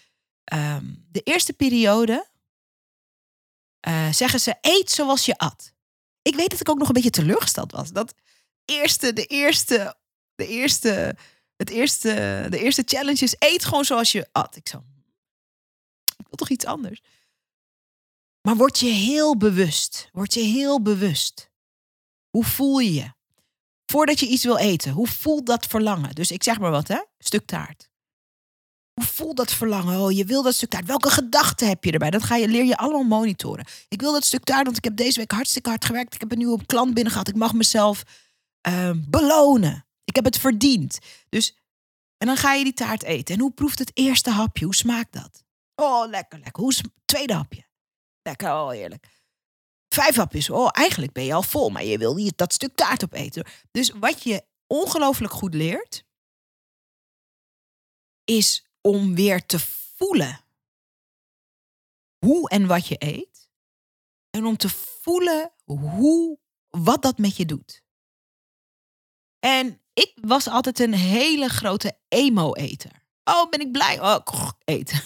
[0.43, 2.27] Ehm, de eerste periode
[3.87, 5.73] uh, zeggen ze: eet zoals je at.
[6.21, 7.91] Ik weet dat ik ook nog een beetje teleurgesteld was.
[7.91, 8.13] Dat
[8.65, 9.97] eerste, de eerste,
[10.35, 11.15] de eerste,
[11.55, 14.55] het eerste, de eerste challenge is: eet gewoon zoals je at.
[14.55, 14.83] Ik zo,
[16.17, 17.01] ik wil toch iets anders.
[18.41, 20.09] Maar word je heel bewust.
[20.11, 21.51] Word je heel bewust.
[22.29, 23.11] Hoe voel je je?
[23.85, 26.15] Voordat je iets wil eten, hoe voelt dat verlangen?
[26.15, 27.03] Dus ik zeg maar wat, hè?
[27.17, 27.89] Stuk taart.
[28.93, 29.99] Hoe voelt dat verlangen?
[29.99, 30.85] Oh, je wil dat stuk taart.
[30.85, 32.09] Welke gedachten heb je erbij?
[32.09, 33.65] Dat ga je, leer je allemaal monitoren.
[33.87, 36.13] Ik wil dat stuk taart, want ik heb deze week hartstikke hard gewerkt.
[36.13, 37.27] Ik heb een nieuwe klant binnen gehad.
[37.27, 38.03] Ik mag mezelf
[38.67, 39.85] uh, belonen.
[40.03, 40.99] Ik heb het verdiend.
[41.29, 41.57] Dus,
[42.17, 43.35] en dan ga je die taart eten.
[43.35, 44.65] En hoe proeft het eerste hapje?
[44.65, 45.43] Hoe smaakt dat?
[45.75, 46.61] Oh, lekker, lekker.
[46.61, 47.65] Hoe is het tweede hapje?
[48.21, 49.07] Lekker, oh, heerlijk.
[49.93, 50.49] Vijf hapjes.
[50.49, 53.45] Oh, eigenlijk ben je al vol, maar je wil niet dat stuk taart opeten.
[53.71, 56.03] Dus wat je ongelooflijk goed leert,
[58.23, 59.59] is om weer te
[59.95, 60.39] voelen
[62.25, 63.49] hoe en wat je eet.
[64.29, 66.37] En om te voelen hoe,
[66.69, 67.83] wat dat met je doet.
[69.39, 72.91] En ik was altijd een hele grote emo-eter.
[73.23, 73.99] Oh, ben ik blij?
[73.99, 75.01] Oh, eten.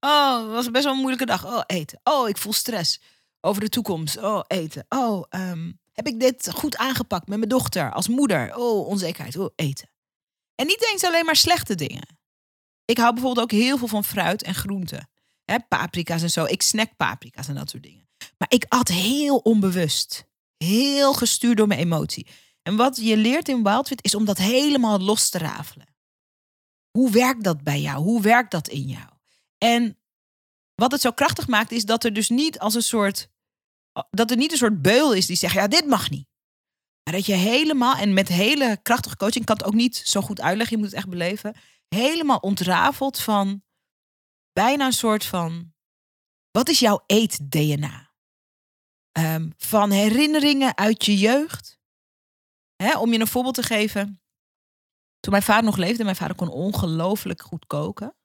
[0.00, 1.46] Oh, het was best wel een moeilijke dag.
[1.46, 2.00] Oh, eten.
[2.04, 3.00] Oh, ik voel stress
[3.40, 4.16] over de toekomst.
[4.16, 4.86] Oh, eten.
[4.88, 8.56] Oh, ehm, heb ik dit goed aangepakt met mijn dochter als moeder?
[8.56, 9.36] Oh, onzekerheid.
[9.36, 9.90] Oh, eten.
[10.54, 12.17] En niet eens alleen maar slechte dingen.
[12.90, 15.08] Ik hou bijvoorbeeld ook heel veel van fruit en groenten.
[15.68, 16.44] Paprika's en zo.
[16.44, 18.08] Ik snack paprika's en dat soort dingen.
[18.38, 20.26] Maar ik at heel onbewust.
[20.56, 22.26] Heel gestuurd door mijn emotie.
[22.62, 25.86] En wat je leert in Wildfit is om dat helemaal los te rafelen.
[26.90, 28.02] Hoe werkt dat bij jou?
[28.02, 29.08] Hoe werkt dat in jou?
[29.58, 29.98] En
[30.74, 33.30] wat het zo krachtig maakt is dat er dus niet als een soort
[34.10, 36.28] dat er niet een soort beul is die zegt ja dit mag niet.
[37.04, 40.40] Maar dat je helemaal en met hele krachtige coaching kan het ook niet zo goed
[40.40, 40.76] uitleggen.
[40.76, 41.54] Je moet het echt beleven
[41.88, 43.62] helemaal ontrafeld van
[44.52, 45.72] bijna een soort van:
[46.50, 48.12] wat is jouw eet-DNA?
[49.12, 51.78] Ehm, van herinneringen uit je jeugd.
[52.98, 54.22] Om je een voorbeeld te geven.
[55.20, 58.16] Toen mijn vader nog leefde, mijn vader kon ongelooflijk goed koken.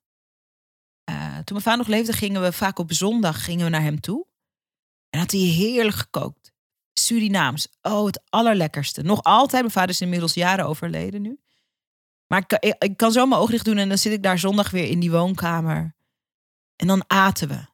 [1.09, 3.99] Uh, toen mijn vader nog leefde, gingen we vaak op zondag gingen we naar hem
[3.99, 4.27] toe.
[5.09, 6.53] En had hij heerlijk gekookt.
[6.93, 7.67] Surinaams.
[7.81, 9.01] Oh, het allerlekkerste.
[9.01, 9.61] Nog altijd.
[9.61, 11.42] Mijn vader is inmiddels jaren overleden nu.
[12.27, 14.69] Maar ik, ik, kan zo mijn ogen dicht doen en dan zit ik daar zondag
[14.69, 15.95] weer in die woonkamer.
[16.75, 17.65] En dan aten we.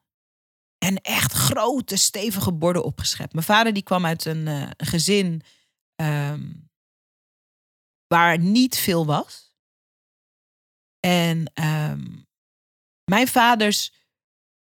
[0.78, 3.32] En echt grote, stevige borden opgeschept.
[3.32, 5.42] Mijn vader die kwam uit een, uh, gezin
[5.96, 6.70] um,
[8.06, 9.54] waar niet veel was.
[11.00, 12.26] En um,
[13.04, 13.92] mijn vaders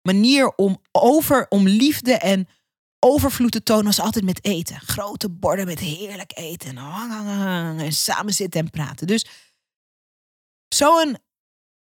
[0.03, 2.49] manier om, over, om liefde en
[2.99, 4.81] overvloed te tonen was altijd met eten.
[4.81, 6.77] Grote borden met heerlijk eten.
[6.77, 9.07] En samen zitten en praten.
[9.07, 9.27] Dus
[10.81, 11.17] zo'n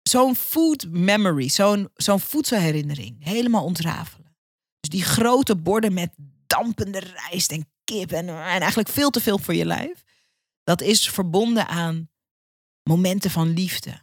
[0.09, 4.35] zo'n food memory, zo'n zo'n voedselherinnering, helemaal ontrafelen.
[4.79, 6.13] Dus die grote borden met
[6.47, 10.03] dampende rijst en kip en, en eigenlijk veel te veel voor je lijf.
[10.63, 12.09] Dat is verbonden aan
[12.89, 14.01] momenten van liefde.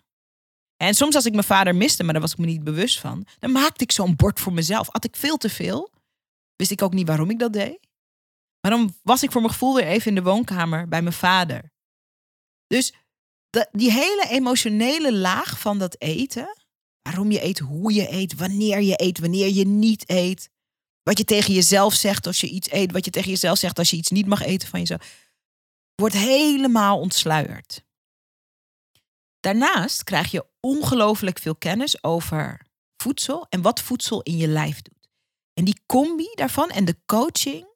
[0.77, 3.27] En soms als ik mijn vader miste, maar daar was ik me niet bewust van,
[3.39, 4.89] dan maakte ik zo'n bord voor mezelf.
[4.91, 5.91] Had ik veel te veel,
[6.57, 7.89] wist ik ook niet waarom ik dat deed.
[8.61, 11.73] Maar dan was ik voor mijn gevoel weer even in de woonkamer bij mijn vader.
[12.67, 12.95] Dus
[13.73, 16.57] die hele emotionele laag van dat eten,
[17.03, 20.51] waarom je eet, hoe je eet, wanneer je eet, wanneer je niet eet,
[21.03, 23.91] wat je tegen jezelf zegt als je iets eet, wat je tegen jezelf zegt als
[23.91, 25.29] je iets niet mag eten van jezelf,
[25.95, 27.85] wordt helemaal ontsluierd.
[29.41, 35.09] Daarnaast krijg je ongelooflijk veel kennis over voedsel en wat voedsel in je lijf doet.
[35.55, 37.69] En die combi daarvan en de coaching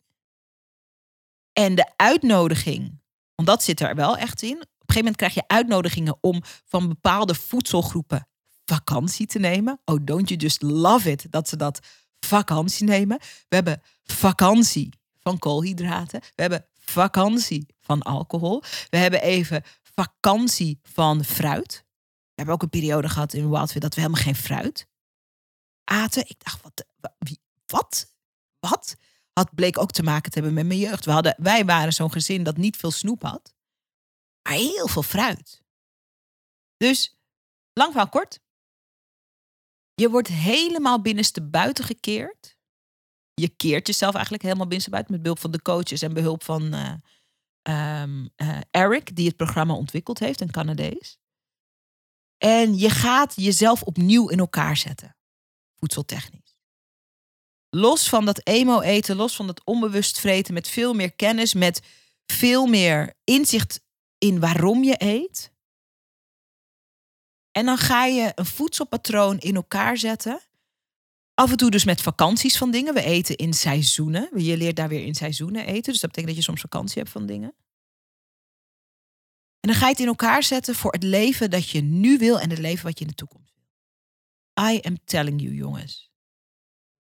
[1.52, 3.00] en de uitnodiging,
[3.34, 4.64] want dat zit er wel echt in.
[4.85, 8.29] Een gegeven moment krijg je uitnodigingen om van bepaalde voedselgroepen
[8.64, 9.81] vakantie te nemen.
[9.85, 11.81] Oh, don't you just love it dat ze dat
[12.20, 13.18] vakantie nemen.
[13.49, 16.20] We hebben vakantie van koolhydraten.
[16.20, 18.62] We hebben vakantie van alcohol.
[18.88, 21.85] We hebben even vakantie van fruit.
[22.07, 24.87] We hebben ook een periode gehad in Wildfit dat we helemaal geen fruit
[25.85, 26.29] aten.
[26.29, 26.87] Ik dacht, wat?
[27.66, 28.14] Wat?
[28.61, 28.97] Wat?
[29.33, 31.05] Had bleek ook te maken te hebben met mijn jeugd.
[31.05, 33.53] We hadden, wij waren zo'n gezin dat niet veel snoep had,
[34.48, 35.62] maar heel veel fruit.
[36.76, 37.16] Dus,
[37.72, 38.40] lang verhaal kort.
[39.94, 42.57] Je wordt helemaal binnenste buiten gekeerd.
[43.35, 46.74] Je keert jezelf eigenlijk helemaal binnenste buiten met behulp van de coaches en behulp van
[46.74, 51.18] uh, um, uh, Eric, die het programma ontwikkeld heeft, een Canadees.
[52.37, 55.16] En je gaat jezelf opnieuw in elkaar zetten,
[55.74, 56.57] voedseltechnisch.
[57.70, 61.83] Los van dat emo-eten, los van dat onbewust vreten, met veel meer kennis, met
[62.26, 63.84] veel meer inzicht
[64.24, 65.52] in waarom je eet.
[67.50, 70.40] En dan ga je een voedselpatroon in elkaar zetten.
[71.34, 72.94] Af en toe dus met vakanties van dingen.
[72.94, 74.42] We eten in seizoenen.
[74.42, 75.92] Je leert daar weer in seizoenen eten.
[75.92, 77.54] Dus dat betekent dat je soms vakantie hebt van dingen.
[79.60, 82.40] En dan ga je het in elkaar zetten voor het leven dat je nu wil
[82.40, 84.72] en het leven wat je in de toekomst wil.
[84.72, 86.12] I am telling you, jongens.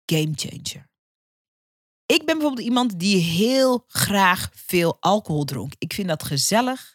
[0.06, 0.90] Game changer.
[2.06, 5.74] Ik ben bijvoorbeeld iemand die heel graag veel alcohol dronk.
[5.78, 6.94] Ik vind dat gezellig.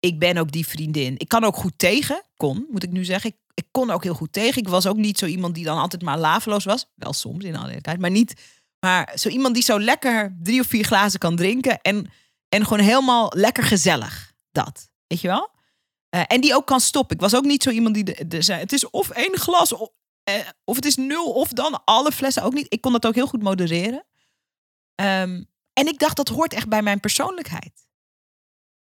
[0.00, 1.14] Ik ben ook die vriendin.
[1.18, 2.22] Ik kan ook goed tegen.
[2.36, 3.30] Kon, moet ik nu zeggen.
[3.30, 4.62] Ik, ik kon ook heel goed tegen.
[4.62, 6.86] Ik was ook niet zo iemand die dan altijd maar laveloos was.
[6.94, 8.00] Wel soms in alle eerlijkheid.
[8.00, 8.60] Maar niet.
[8.80, 11.80] Maar zo iemand die zo lekker drie of vier glazen kan drinken.
[11.80, 12.10] En,
[12.48, 14.32] en gewoon helemaal lekker gezellig.
[14.52, 14.90] Dat.
[15.06, 15.50] Weet je wel?
[16.14, 17.16] Uh, en die ook kan stoppen.
[17.16, 19.90] Ik was ook niet zo iemand die de, het is of één glas of,
[20.30, 20.34] uh,
[20.64, 22.66] of het is nul of dan alle flessen ook niet.
[22.68, 24.04] Ik kon dat ook heel goed modereren.
[25.02, 27.88] Um, en ik dacht dat hoort echt bij mijn persoonlijkheid.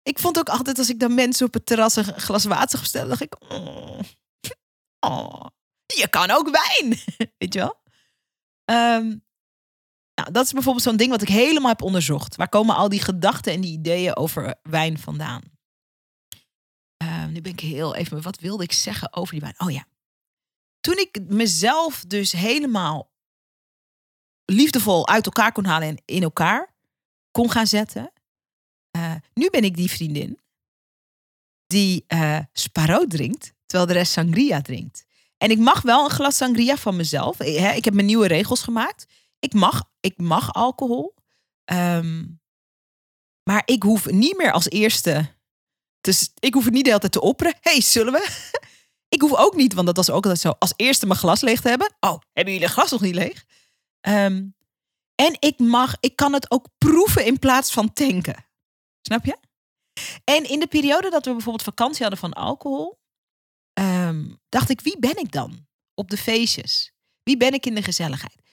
[0.06, 3.08] Ik vond ook altijd als ik dan mensen op het terras een glas water bestelde,
[3.08, 4.00] dacht ik: oh,
[5.00, 5.46] oh,
[5.86, 7.00] je kan ook wijn.
[7.38, 7.84] Weet je wel?
[8.65, 9.24] Um,
[10.15, 12.36] nou, dat is bijvoorbeeld zo'n ding wat ik helemaal heb onderzocht.
[12.36, 15.41] Waar komen al die gedachten en die ideeën over wijn vandaan?
[17.04, 19.56] Uh, nu ben ik heel even, wat wilde ik zeggen over die wijn?
[19.58, 19.86] Oh ja.
[20.80, 23.12] Toen ik mezelf dus helemaal
[24.46, 26.76] liefdevol uit elkaar kon halen en in elkaar
[27.32, 28.12] kon gaan zetten.
[28.95, 30.39] Uh, nu ben ik die vriendin
[31.67, 32.39] die uh,
[33.08, 35.05] drinkt, terwijl de rest sangria drinkt.
[35.38, 37.39] En ik mag wel een glas sangria van mezelf.
[37.39, 39.05] Ik heb mijn nieuwe regels gemaakt.
[39.39, 41.15] Ik mag, ik mag alcohol.
[41.71, 42.41] Um,
[43.43, 45.34] maar ik hoef niet meer als eerste.
[46.01, 47.55] Dus ik hoef het niet de hele tijd te opperen.
[47.62, 48.29] hey, zullen we?
[49.15, 50.49] ik hoef ook niet, want dat was ook altijd zo.
[50.60, 51.95] Als eerste mijn glas leeg te hebben.
[51.99, 53.45] Oh, hebben jullie glas nog niet leeg?
[54.01, 54.55] Um,
[55.15, 58.45] en ik mag, ik kan het ook proeven in plaats van tanken.
[59.06, 59.38] Snap je?
[60.24, 63.00] En in de periode dat we bijvoorbeeld vakantie hadden van alcohol,
[63.80, 66.91] um, dacht ik, wie ben ik dan op de feestjes?
[67.24, 68.46] Wie ben ik in de gezelligheid?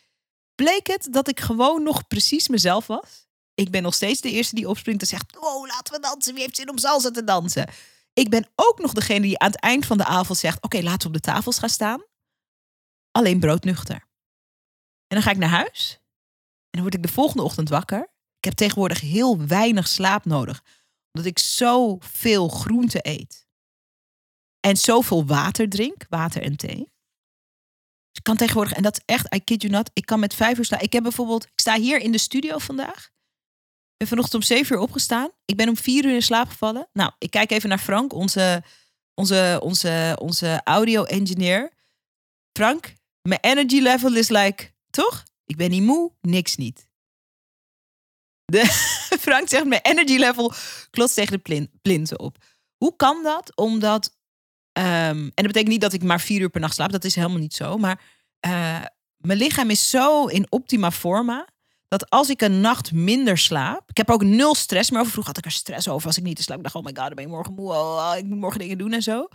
[0.55, 3.27] bleek het dat ik gewoon nog precies mezelf was.
[3.55, 6.35] Ik ben nog steeds de eerste die opspringt en zegt: Oh, laten we dansen.
[6.35, 7.69] Wie heeft zin om salsa te dansen?
[8.13, 11.01] Ik ben ook nog degene die aan het eind van de avond zegt: Oké, laten
[11.01, 12.05] we op de tafels gaan staan.
[13.11, 13.95] Alleen broodnuchter.
[15.07, 16.01] En dan ga ik naar huis.
[16.71, 18.12] En dan word ik de volgende ochtend wakker.
[18.43, 20.63] Ik heb tegenwoordig heel weinig slaap nodig.
[21.13, 23.47] Omdat ik zoveel groente eet.
[24.61, 26.77] En zoveel water drink, water en thee.
[26.77, 30.35] Dus ik kan tegenwoordig, en dat is echt, I kid you not, ik kan met
[30.35, 30.81] vijf uur staan.
[30.81, 33.07] Ik heb bijvoorbeeld, ik sta hier in de studio vandaag.
[33.07, 35.31] Ik ben vanochtend om zeven uur opgestaan.
[35.45, 36.89] Ik ben om vier uur in slaap gevallen.
[36.93, 38.63] Nou, ik kijk even naar Frank, onze,
[39.15, 41.73] onze, onze, onze audio-engineer.
[42.53, 42.95] Frank,
[43.29, 45.25] mijn energy level is like, toch?
[45.45, 46.91] Ik ben niet moe, niks niet.
[49.27, 50.53] Frank zegt, mijn energy level
[50.91, 52.37] klopt tegen de plin, plinten op.
[52.77, 53.57] Hoe kan dat?
[53.57, 54.11] Omdat
[54.79, 56.93] Um, en dat betekent niet dat ik maar vier uur per nacht slaap.
[56.93, 57.77] Dat is helemaal niet zo.
[57.77, 58.01] Maar
[58.47, 58.85] uh,
[59.17, 61.49] mijn lichaam is zo in optima forma.
[61.89, 63.91] Dat als ik een nacht minder slaap.
[63.91, 65.13] Ik heb ook nul stress meer over.
[65.13, 66.57] Vroeger had ik er stress over als ik niet te slaap.
[66.57, 67.73] Ik dacht, oh my god, dan ben ik morgen moe.
[67.73, 69.29] Oh, ik moet morgen dingen doen en zo.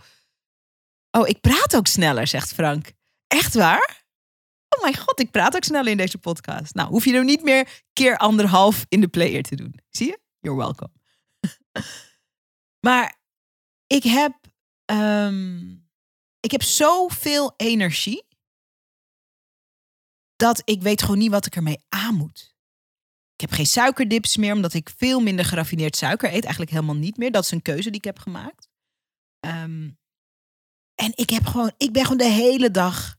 [1.10, 2.92] Oh, ik praat ook sneller, zegt Frank.
[3.26, 4.02] Echt waar?
[4.68, 6.74] Oh mijn god, ik praat ook sneller in deze podcast.
[6.74, 9.80] Nou, hoef je er niet meer keer anderhalf in de player te doen.
[9.88, 10.20] Zie je?
[10.38, 10.92] You're welcome.
[12.86, 13.16] maar
[13.86, 14.46] ik heb
[14.92, 15.88] Um,
[16.40, 18.26] ik heb zoveel energie.
[20.36, 22.56] dat ik weet gewoon niet wat ik ermee aan moet.
[23.34, 26.42] Ik heb geen suikerdips meer, omdat ik veel minder geraffineerd suiker eet.
[26.42, 27.30] Eigenlijk helemaal niet meer.
[27.30, 28.68] Dat is een keuze die ik heb gemaakt.
[29.40, 29.90] Ehm,
[30.94, 33.16] en ik, heb gewoon, ik ben gewoon de hele dag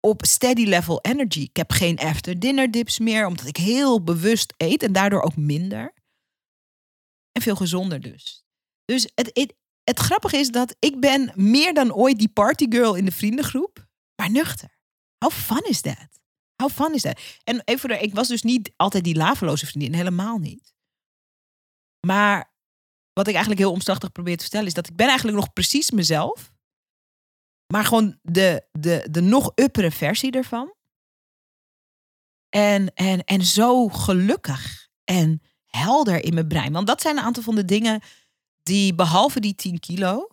[0.00, 1.40] op steady level energy.
[1.40, 5.36] Ik heb geen after dinner dips meer, omdat ik heel bewust eet en daardoor ook
[5.36, 5.94] minder.
[7.32, 8.44] En veel gezonder dus.
[8.84, 13.12] Dus het, het, grappige is dat ik ben meer dan ooit die partygirl in de
[13.12, 14.78] vriendengroep, maar nuchter.
[15.18, 16.20] How fun is that?
[16.62, 17.20] How fun is that?
[17.44, 20.74] En even ik was dus niet altijd die laveloze vriendin, helemaal niet.
[22.06, 22.52] Maar
[23.12, 25.90] wat ik eigenlijk heel omslachtig probeer te vertellen is dat ik ben eigenlijk nog precies
[25.90, 26.52] mezelf.
[27.72, 30.74] Maar gewoon de, de, de nog uppere versie ervan.
[32.48, 36.72] En, en, en zo gelukkig en helder in mijn brein.
[36.72, 38.00] Want dat zijn een aantal van de dingen
[38.62, 40.28] die behalve die 10 kilo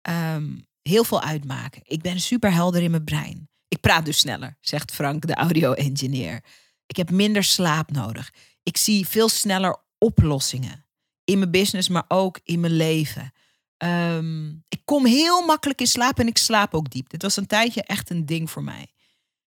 [0.00, 1.82] ehm, heel veel uitmaken.
[1.84, 3.48] Ik ben super helder in mijn brein.
[3.68, 6.44] Ik praat dus sneller, zegt Frank, de audio-engineer.
[6.86, 8.32] Ik heb minder slaap nodig.
[8.62, 10.86] Ik zie veel sneller oplossingen.
[11.24, 13.32] In mijn business, maar ook in mijn leven.
[13.78, 17.08] Ehm, ik kom heel makkelijk in slaap en ik slaap ook diep.
[17.08, 18.86] Dit was een tijdje echt een ding voor mij.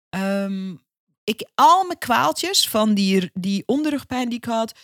[0.10, 0.82] Um,
[1.24, 4.80] ik, al mijn kwaaltjes, van die, die onderrugpijn die ik had,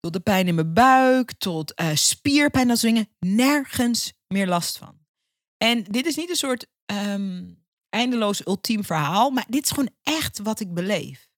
[0.00, 4.78] tot de pijn in mijn buik, tot uh, spierpijn, dat soort dingen, nergens meer last
[4.78, 4.98] van.
[5.56, 10.38] En dit is niet een soort um, eindeloos ultiem verhaal, maar dit is gewoon echt
[10.38, 11.30] wat ik beleef.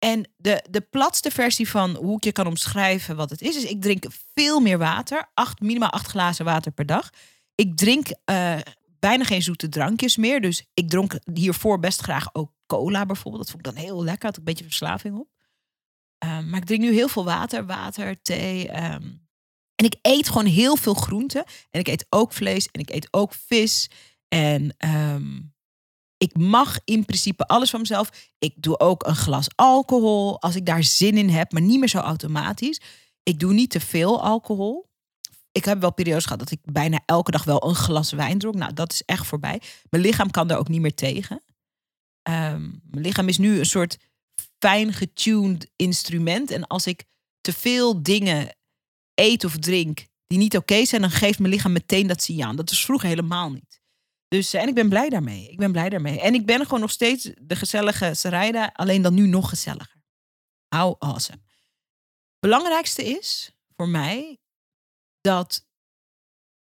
[0.00, 3.64] En de, de platste versie van hoe ik je kan omschrijven wat het is, is
[3.64, 5.30] ik drink veel meer water.
[5.34, 7.10] Acht, minimaal acht glazen water per dag.
[7.54, 8.58] Ik drink uh,
[8.98, 10.40] bijna geen zoete drankjes meer.
[10.40, 13.42] Dus ik dronk hiervoor best graag ook cola bijvoorbeeld.
[13.42, 14.24] Dat vond ik dan heel lekker.
[14.24, 15.28] Had ik een beetje verslaving op.
[16.24, 18.68] Um, maar ik drink nu heel veel water, water, thee.
[18.68, 19.28] Um,
[19.74, 21.44] en ik eet gewoon heel veel groenten.
[21.70, 23.90] En ik eet ook vlees en ik eet ook vis.
[24.28, 25.49] En um,
[26.20, 28.30] ik mag in principe alles van mezelf.
[28.38, 31.88] Ik doe ook een glas alcohol als ik daar zin in heb, maar niet meer
[31.88, 32.80] zo automatisch.
[33.22, 34.88] Ik doe niet te veel alcohol.
[35.52, 38.54] Ik heb wel periodes gehad dat ik bijna elke dag wel een glas wijn dronk.
[38.54, 39.60] Nou, dat is echt voorbij.
[39.90, 41.42] Mijn lichaam kan daar ook niet meer tegen.
[42.28, 43.98] Um, mijn lichaam is nu een soort
[44.58, 46.50] fijn getuned instrument.
[46.50, 47.04] En als ik
[47.40, 48.56] te veel dingen
[49.14, 52.56] eet of drink die niet oké zijn, dan geeft mijn lichaam meteen dat signaal.
[52.56, 53.79] Dat is vroeger helemaal niet.
[54.30, 55.48] Dus, en ik ben blij daarmee.
[55.48, 56.20] Ik ben blij daarmee.
[56.20, 60.02] En ik ben gewoon nog steeds de gezellige Sarayda, alleen dan nu nog gezelliger.
[60.68, 61.40] How awesome.
[62.38, 64.38] Belangrijkste is voor mij
[65.20, 65.66] dat.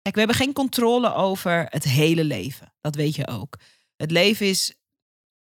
[0.03, 2.75] Kijk, we hebben geen controle over het hele leven.
[2.81, 3.59] Dat weet je ook.
[3.97, 4.75] Het leven is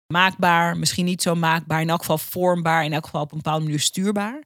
[0.07, 3.64] maakbaar, misschien niet zo maakbaar, in elk geval vormbaar, in elk geval op een bepaalde
[3.64, 4.42] manier stuurbaar.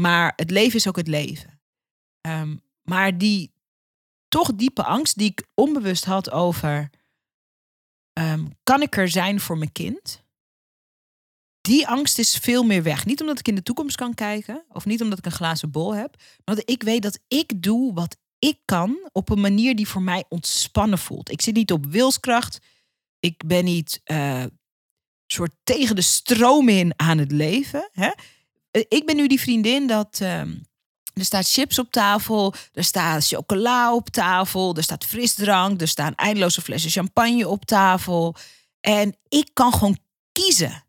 [0.00, 1.60] Maar het leven is ook het leven.
[2.28, 3.55] Um, maar die
[4.28, 6.90] toch diepe angst die ik onbewust had over:
[8.12, 10.24] um, kan ik er zijn voor mijn kind?
[11.60, 13.06] Die angst is veel meer weg.
[13.06, 15.94] Niet omdat ik in de toekomst kan kijken, of niet omdat ik een glazen bol
[15.94, 19.88] heb, maar dat ik weet dat ik doe wat ik kan op een manier die
[19.88, 21.30] voor mij ontspannen voelt.
[21.30, 22.58] Ik zit niet op wilskracht.
[23.18, 24.44] Ik ben niet uh,
[25.26, 27.88] soort tegen de stroom in aan het leven.
[27.92, 28.10] Hè?
[28.70, 30.20] Ik ben nu die vriendin dat.
[30.22, 30.62] Um,
[31.18, 36.14] er staat chips op tafel, er staat chocola op tafel, er staat frisdrank, er staan
[36.14, 38.34] eindeloze flessen champagne op tafel.
[38.80, 39.98] En ik kan gewoon
[40.32, 40.84] kiezen.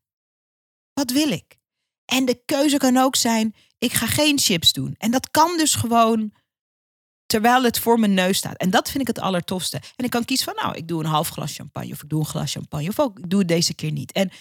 [0.93, 1.57] Wat wil ik?
[2.05, 4.95] En de keuze kan ook zijn, ik ga geen chips doen.
[4.97, 6.33] En dat kan dus gewoon
[7.25, 8.57] terwijl het voor mijn neus staat.
[8.57, 9.81] En dat vind ik het allertofste.
[9.95, 12.19] En ik kan kiezen van, nou, ik doe een half glas champagne of ik doe
[12.19, 14.11] een glas champagne of ook, ik doe het deze keer niet.
[14.11, 14.31] En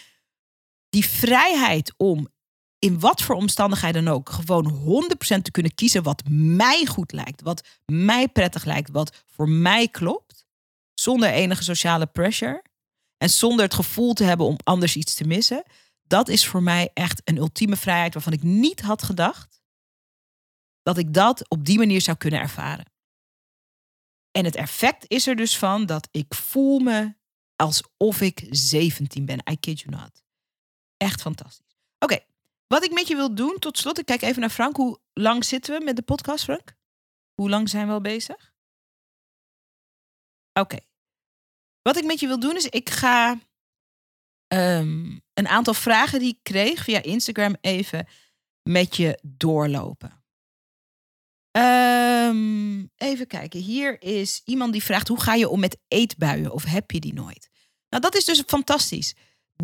[0.89, 2.29] die vrijheid om
[2.79, 4.71] in wat voor omstandigheden dan ook, gewoon
[5.39, 9.89] 100% te kunnen kiezen wat mij goed lijkt, wat mij prettig lijkt, wat voor mij
[9.89, 10.47] klopt,
[10.95, 12.65] zonder enige sociale pressure
[13.17, 15.65] en zonder het gevoel te hebben om anders iets te missen,
[16.03, 19.61] dat is voor mij echt een ultieme vrijheid waarvan ik niet had gedacht
[20.83, 22.95] dat ik dat op die manier zou kunnen ervaren.
[24.31, 27.15] En het effect is er dus van dat ik voel me
[27.57, 29.39] alsof ik 17 ben.
[29.51, 30.23] I kid you not.
[30.97, 31.77] Echt fantastisch.
[31.99, 32.19] Oké,
[32.67, 34.77] wat ik met je wil doen, tot slot, ik kijk even naar Frank.
[34.77, 36.75] Hoe lang zitten we met de podcast, Frank?
[37.35, 38.55] Hoe lang zijn we al bezig?
[40.53, 40.79] Oké.
[41.83, 43.39] Wat ik met je wil doen is, ik ga
[44.49, 48.07] um, een aantal vragen die ik kreeg via Instagram even
[48.63, 50.25] met je doorlopen.
[51.59, 53.61] Um, even kijken.
[53.61, 57.15] Hier is iemand die vraagt: hoe ga je om met eetbuien of heb je die
[57.15, 57.51] nooit?
[57.89, 59.15] Nou, dat is dus fantastisch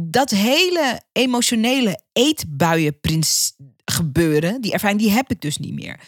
[0.00, 2.98] dat hele emotionele eetbuien
[3.84, 6.00] gebeuren, die ervaring, die heb ik dus niet meer.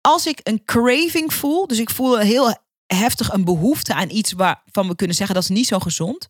[0.00, 2.56] Als ik een craving voel, dus ik voel heel
[2.86, 6.28] heftig een behoefte aan iets waarvan we kunnen zeggen dat is niet zo gezond,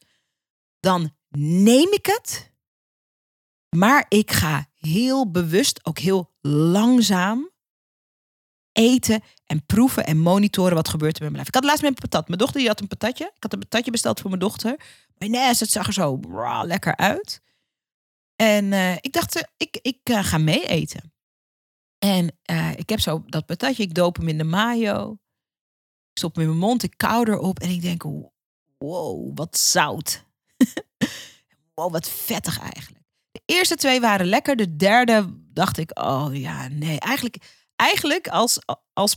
[0.81, 2.53] dan neem ik het.
[3.77, 7.50] Maar ik ga heel bewust, ook heel langzaam
[8.73, 11.49] eten en proeven en monitoren wat gebeurt er met mijn lijf.
[11.49, 12.27] Ik had laatst een patat.
[12.27, 13.25] Mijn dochter die had een patatje.
[13.25, 14.81] Ik had een patatje besteld voor mijn dochter.
[15.19, 16.21] Mayonaise, het zag er zo
[16.65, 17.41] lekker uit.
[18.37, 21.13] En uh, ik dacht, uh, ik, ik uh, ga mee eten.
[21.99, 22.39] En
[22.77, 25.13] ik heb zo dat patatje, ik doop hem in de mayo.
[26.11, 27.59] Ik stop hem in mijn mond, ik kou erop.
[27.59, 28.03] En ik denk,
[28.79, 30.25] wow, wat zout.
[31.75, 33.05] wow, wat vettig eigenlijk.
[33.31, 34.57] De eerste twee waren lekker.
[34.57, 37.01] De derde dacht ik, oh ja, nee.
[37.01, 37.37] Eigenlijk,
[37.81, 38.59] eigenlijk als,
[38.93, 39.17] als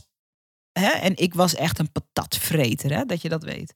[0.72, 3.74] hè, en ik was echt een patatvreter, hè, dat je dat weet.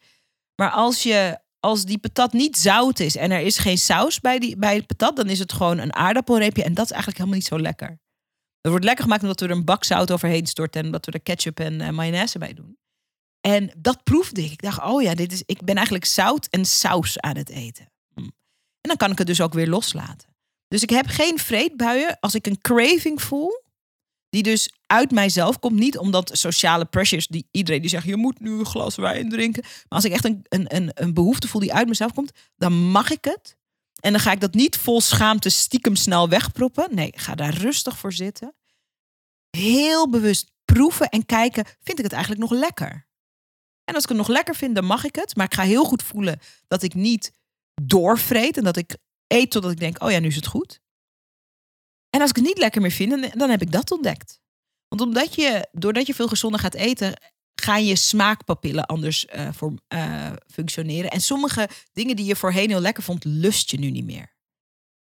[0.55, 4.39] Maar als je als die patat niet zout is en er is geen saus bij,
[4.39, 6.65] die, bij het patat, dan is het gewoon een aardappelreepje.
[6.65, 7.89] En dat is eigenlijk helemaal niet zo lekker.
[8.61, 11.13] Het wordt lekker gemaakt omdat we er een bak zout overheen storten en omdat we
[11.13, 12.79] er ketchup en uh, mayonaise bij doen.
[13.41, 14.53] En dat proefde ik.
[14.53, 17.93] Ik dacht, oh ja, dit is, ik ben eigenlijk zout en saus aan het eten.
[18.15, 18.21] Hm.
[18.81, 20.29] En dan kan ik het dus ook weer loslaten.
[20.69, 22.17] Dus ik heb geen vreedbuien.
[22.21, 23.63] Als ik een craving voel,
[24.31, 25.79] die dus uit mijzelf komt.
[25.79, 29.63] Niet omdat sociale pressures, die iedereen die zegt: je moet nu een glas wijn drinken.
[29.63, 33.11] Maar als ik echt een, een, een behoefte voel die uit mezelf komt, dan mag
[33.11, 33.57] ik het.
[34.01, 36.95] En dan ga ik dat niet vol schaamte stiekem snel wegproppen.
[36.95, 38.55] Nee, ga daar rustig voor zitten.
[39.51, 43.07] Heel bewust proeven en kijken: vind ik het eigenlijk nog lekker?
[43.85, 45.37] En als ik het nog lekker vind, dan mag ik het.
[45.37, 47.33] Maar ik ga heel goed voelen dat ik niet
[47.83, 50.81] doorvreet en dat ik eet totdat ik denk: oh ja, nu is het goed.
[52.19, 54.41] En als ik het niet lekker meer vind, dan heb ik dat ontdekt.
[54.89, 57.21] Want omdat je, doordat je veel gezonder gaat eten,
[57.55, 61.11] gaan je smaakpapillen anders voor, uh, functioneren.
[61.11, 64.37] En sommige dingen die je voorheen heel lekker vond, lust je nu niet meer.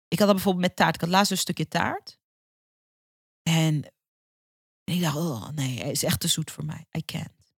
[0.09, 0.94] Ik had dat bijvoorbeeld met taart.
[0.94, 2.18] Ik had laatst een stukje taart.
[3.42, 3.92] En,
[4.84, 6.86] ik dacht, oh nee, het is echt te zoet voor mij.
[6.96, 7.52] I can't.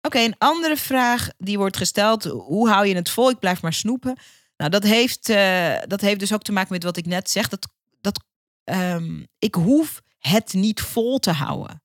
[0.00, 2.24] Oké, een andere vraag die wordt gesteld.
[2.24, 3.30] Hoe hou je het vol?
[3.30, 4.18] Ik blijf maar snoepen.
[4.56, 7.48] Nou, dat heeft, uh, dat heeft dus ook te maken met wat ik net zeg.
[7.48, 7.68] Dat,
[8.02, 8.24] dat,
[8.64, 11.82] um, ik hoef het niet vol te houden.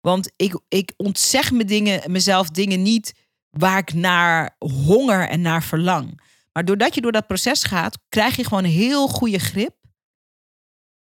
[0.00, 3.14] Want ik, ik ontzeg me dingen, mezelf dingen niet
[3.50, 6.20] waar ik naar honger en naar verlang.
[6.52, 9.74] Maar doordat je door dat proces gaat, krijg je gewoon heel goede grip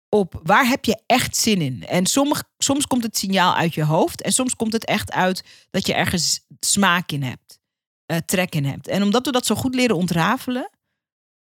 [0.08, 1.86] op waar heb je echt zin in.
[1.86, 5.86] En soms, komt het signaal uit je hoofd en soms komt het echt uit dat
[5.86, 7.58] je ergens smaak in hebt,
[8.06, 8.88] uh, trek in hebt.
[8.88, 10.70] En omdat we dat zo goed leren ontrafelen,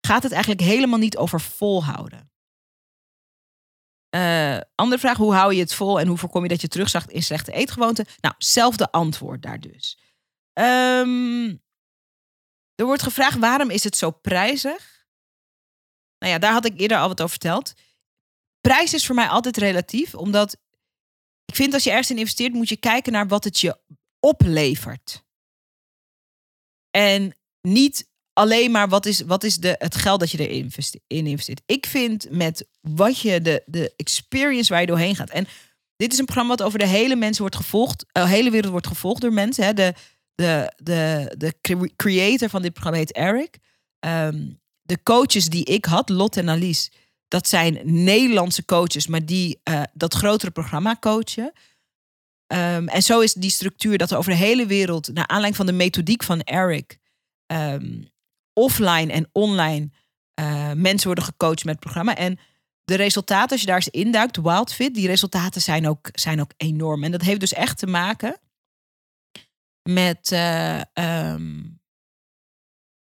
[0.00, 2.30] gaat het eigenlijk helemaal niet over volhouden.
[4.10, 7.10] Uh, andere vraag, hoe hou je het vol en hoe voorkom je dat je terugzakt
[7.10, 8.06] in slechte eetgewoonten?
[8.20, 9.98] Nou, zelfde antwoord daar dus.
[10.52, 11.62] Um,
[12.74, 15.06] er wordt gevraagd, waarom is het zo prijzig?
[16.18, 17.72] Nou ja, daar had ik eerder al wat over verteld.
[18.60, 20.56] Prijs is voor mij altijd relatief, omdat
[21.44, 23.78] ik vind als je ergens in investeert, moet je kijken naar wat het je
[24.20, 25.24] oplevert.
[26.90, 28.09] En niet
[28.40, 30.72] alleen maar wat is, wat is de, het geld dat je erin
[31.06, 31.62] investeert.
[31.66, 35.30] Ik vind met wat je de, de experience waar je doorheen gaat.
[35.30, 35.46] En
[35.96, 38.04] dit is een programma wat over de hele mensen wordt gevolgd.
[38.12, 39.64] De uh, hele wereld wordt gevolgd door mensen.
[39.64, 39.72] Hè.
[39.72, 39.94] De,
[40.34, 41.54] de, de, de
[41.96, 43.58] creator van dit programma heet Eric.
[44.06, 46.90] Um, de coaches die ik had, Lot en Alice,
[47.28, 51.52] dat zijn Nederlandse coaches, maar die uh, dat grotere programma coachen.
[52.52, 55.66] Um, en zo is die structuur dat er over de hele wereld, naar aanleiding van
[55.66, 56.98] de methodiek van Eric,
[57.46, 58.09] um,
[58.60, 59.90] offline en online
[60.40, 62.16] uh, mensen worden gecoacht met het programma.
[62.16, 62.38] En
[62.84, 67.04] de resultaten, als je daar eens induikt, Wildfit, die resultaten zijn ook, zijn ook enorm.
[67.04, 68.40] En dat heeft dus echt te maken
[69.82, 71.80] met, uh, um,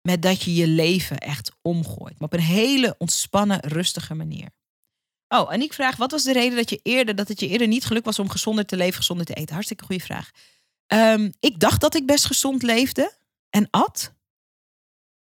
[0.01, 2.19] met dat je je leven echt omgooit.
[2.19, 4.49] Maar op een hele ontspannen, rustige manier.
[5.29, 7.67] Oh, en ik vraag, wat was de reden dat je eerder dat het je eerder
[7.67, 9.53] niet gelukt was om gezonder te leven, gezonder te eten?
[9.53, 10.31] Hartstikke goede vraag.
[10.87, 13.13] Um, ik dacht dat ik best gezond leefde
[13.51, 14.15] en at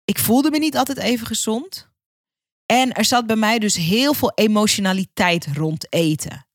[0.04, 1.88] ik voelde me niet altijd even gezond.
[2.66, 6.46] En er zat bij mij dus heel veel emotionaliteit rond eten.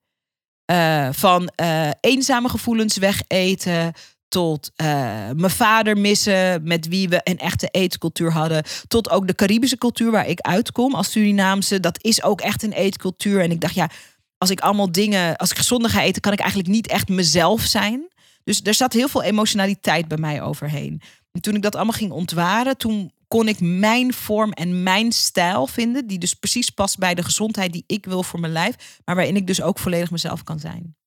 [0.72, 3.94] Uh, van uh, eenzame gevoelens wegeten.
[4.28, 4.88] Tot uh,
[5.36, 8.64] mijn vader missen, met wie we een echte eetcultuur hadden.
[8.88, 11.80] Tot ook de Caribische cultuur waar ik uitkom als Surinaamse.
[11.80, 13.42] Dat is ook echt een eetcultuur.
[13.42, 13.90] En ik dacht, ja,
[14.38, 17.62] als ik allemaal dingen, als ik gezonder ga eten, kan ik eigenlijk niet echt mezelf
[17.62, 18.08] zijn.
[18.44, 21.02] Dus er zat heel veel emotionaliteit bij mij overheen.
[21.32, 25.68] En toen ik dat allemaal ging ontwaren, toen kon ik mijn vorm en mijn stijl
[25.68, 29.16] vinden, die dus precies past bij de gezondheid die ik wil voor mijn lijf, maar
[29.16, 30.98] waarin ik dus ook volledig mezelf kan zijn.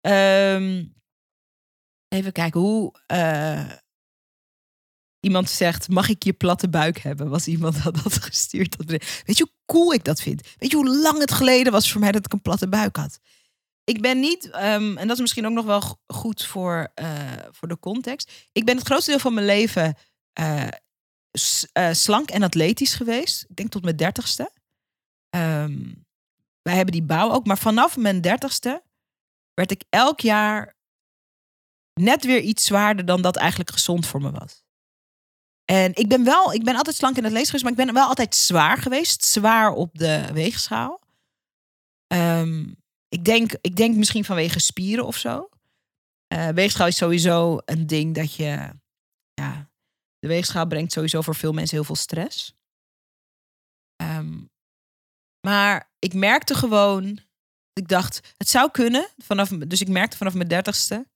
[0.00, 0.94] Um,
[2.08, 2.94] even kijken hoe.
[3.12, 3.72] Uh,
[5.20, 7.28] iemand zegt: Mag ik je platte buik hebben?
[7.28, 8.76] Was iemand dat had gestuurd.
[8.86, 10.48] Weet je hoe cool ik dat vind?
[10.58, 13.18] Weet je hoe lang het geleden was voor mij dat ik een platte buik had?
[13.84, 17.68] Ik ben niet, um, en dat is misschien ook nog wel goed voor, uh, voor
[17.68, 18.32] de context.
[18.52, 19.96] Ik ben het grootste deel van mijn leven
[20.40, 20.68] uh,
[21.32, 23.44] uh, slank en atletisch geweest.
[23.48, 24.50] Ik denk tot mijn dertigste.
[25.36, 26.06] Um,
[26.62, 27.46] wij hebben die bouw ook.
[27.46, 28.82] Maar vanaf mijn dertigste
[29.54, 30.76] werd ik elk jaar
[31.94, 34.64] net weer iets zwaarder dan dat eigenlijk gezond voor me was.
[35.64, 38.08] En ik ben wel, ik ben altijd slank in het geweest, maar ik ben wel
[38.08, 39.24] altijd zwaar geweest.
[39.24, 41.00] Zwaar op de weegschaal.
[42.14, 42.76] Um,
[43.08, 45.48] ik, denk, ik denk misschien vanwege spieren of zo.
[46.34, 48.70] Uh, weegschaal is sowieso een ding dat je.
[50.18, 52.56] De weegschaal brengt sowieso voor veel mensen heel veel stress.
[54.02, 54.50] Um,
[55.46, 57.20] maar ik merkte gewoon.
[57.72, 59.08] Ik dacht, het zou kunnen.
[59.16, 61.08] Vanaf, dus ik merkte vanaf mijn dertigste.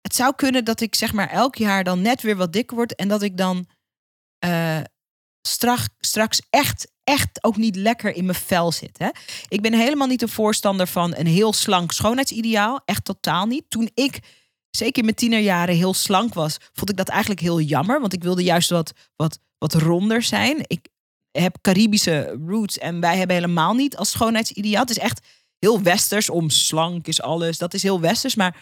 [0.00, 2.94] Het zou kunnen dat ik zeg maar elk jaar dan net weer wat dikker word.
[2.94, 3.68] En dat ik dan
[4.44, 4.80] uh,
[5.42, 8.98] straks, straks echt, echt ook niet lekker in mijn vel zit.
[8.98, 9.08] Hè?
[9.48, 12.82] Ik ben helemaal niet een voorstander van een heel slank schoonheidsideaal.
[12.84, 13.70] Echt totaal niet.
[13.70, 14.18] Toen ik,
[14.76, 18.00] zeker in mijn tienerjaren, heel slank was, vond ik dat eigenlijk heel jammer.
[18.00, 20.64] Want ik wilde juist wat, wat, wat ronder zijn.
[20.66, 20.88] Ik
[21.30, 24.80] heb Caribische roots en wij hebben helemaal niet als schoonheidsideaal.
[24.80, 25.26] Het is echt
[25.58, 27.58] heel westers om slank is alles.
[27.58, 28.34] Dat is heel westers.
[28.34, 28.56] Maar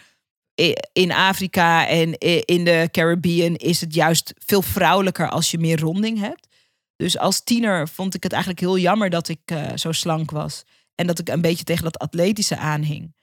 [0.93, 6.19] in Afrika en in de Caribbean is het juist veel vrouwelijker als je meer ronding
[6.19, 6.47] hebt.
[6.95, 10.63] Dus als tiener vond ik het eigenlijk heel jammer dat ik uh, zo slank was.
[10.95, 13.13] En dat ik een beetje tegen dat atletische aanhing.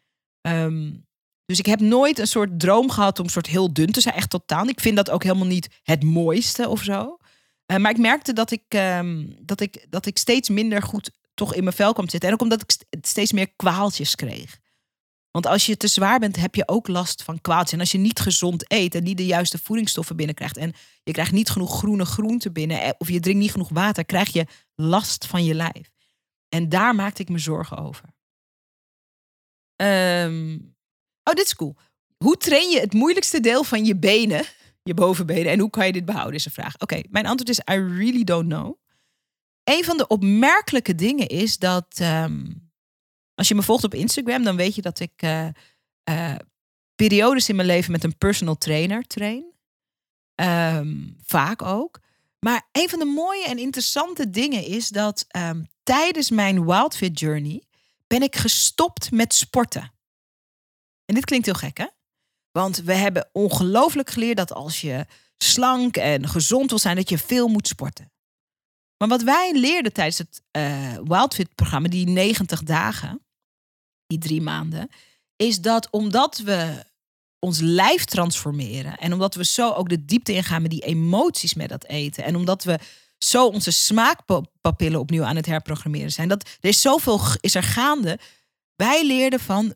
[0.48, 1.06] Um,
[1.46, 4.14] dus ik heb nooit een soort droom gehad om soort heel dun te zijn.
[4.14, 4.66] Echt totaal.
[4.66, 7.16] Ik vind dat ook helemaal niet het mooiste of zo.
[7.66, 11.54] Uh, maar ik merkte dat ik, um, dat, ik, dat ik steeds minder goed toch
[11.54, 12.28] in mijn vel kwam zitten.
[12.28, 14.60] En ook omdat ik steeds meer kwaaltjes kreeg.
[15.30, 17.72] Want als je te zwaar bent, heb je ook last van kwaaltjes.
[17.72, 20.56] En als je niet gezond eet en niet de juiste voedingsstoffen binnenkrijgt.
[20.56, 20.72] En
[21.02, 22.82] je krijgt niet genoeg groene groenten binnen.
[22.82, 24.04] Eh, of je drinkt niet genoeg water.
[24.04, 25.90] krijg je last van je lijf.
[26.48, 28.04] En daar maakte ik me zorgen over.
[29.76, 30.74] Um,
[31.24, 31.76] oh, dit is cool.
[32.16, 34.44] Hoe train je het moeilijkste deel van je benen?
[34.82, 35.52] Je bovenbenen.
[35.52, 36.34] En hoe kan je dit behouden?
[36.34, 36.78] Is een vraag.
[36.78, 38.80] Oké, mijn antwoord is: I really don't know.
[39.64, 41.98] Een van de opmerkelijke dingen is dat.
[42.02, 42.70] Um,
[43.34, 45.48] als je me volgt op Instagram, dan weet je dat ik uh,
[46.10, 46.34] uh,
[46.94, 49.44] periodes in mijn leven met een personal trainer train.
[50.34, 52.00] Um, vaak ook.
[52.38, 57.62] Maar een van de mooie en interessante dingen is dat um, tijdens mijn Wildfit Journey
[58.06, 59.92] ben ik gestopt met sporten.
[61.12, 61.86] En dit klinkt heel gek, hè?
[62.50, 65.06] Want we hebben ongelooflijk geleerd dat als je
[65.36, 68.12] slank en gezond wil zijn, dat je veel moet sporten.
[68.96, 73.22] Maar wat wij leerden tijdens het uh, Wildfit-programma, die 90 dagen,
[74.06, 74.88] die drie maanden,
[75.36, 76.84] is dat omdat we
[77.38, 81.68] ons lijf transformeren en omdat we zo ook de diepte ingaan met die emoties met
[81.68, 82.78] dat eten en omdat we
[83.18, 88.18] zo onze smaakpapillen opnieuw aan het herprogrammeren zijn, dat er is zoveel is er gaande.
[88.76, 89.74] Wij leerden van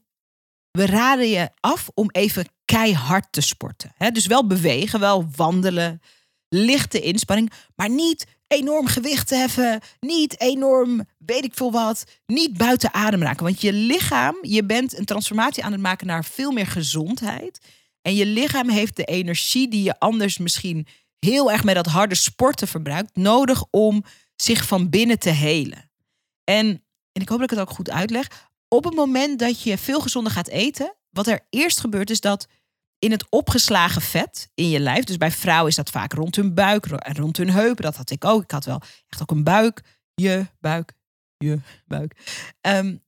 [0.77, 3.93] we raden je af om even keihard te sporten.
[4.12, 6.01] Dus wel bewegen, wel wandelen,
[6.49, 12.57] lichte inspanning, maar niet enorm gewicht te heffen, niet enorm weet ik veel wat, niet
[12.57, 13.45] buiten adem raken.
[13.45, 17.61] Want je lichaam, je bent een transformatie aan het maken naar veel meer gezondheid.
[18.03, 20.87] En je lichaam heeft de energie die je anders misschien
[21.18, 24.05] heel erg met dat harde sporten verbruikt, nodig om
[24.37, 25.91] zich van binnen te helen.
[26.45, 26.66] En,
[27.12, 28.46] en ik hoop dat ik het ook goed uitleg.
[28.69, 32.47] Op het moment dat je veel gezonder gaat eten, wat er eerst gebeurt is dat
[32.99, 35.05] in het opgeslagen vet in je lijf.
[35.05, 37.85] Dus bij vrouwen is dat vaak rond hun buik en rond hun heupen.
[37.85, 38.43] Dat had ik ook.
[38.43, 39.83] Ik had wel echt ook een buik.
[40.14, 40.93] Je buik.
[41.37, 42.41] Je buik.
[42.61, 43.05] Um,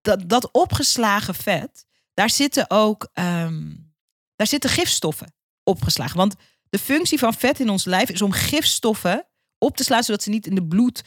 [0.00, 3.92] dat, dat opgeslagen vet, daar zitten ook um,
[4.36, 6.16] daar zitten gifstoffen opgeslagen.
[6.16, 6.34] Want
[6.70, 9.26] de functie van vet in ons lijf is om gifstoffen
[9.58, 11.04] op te slaan, zodat ze niet in de bloed,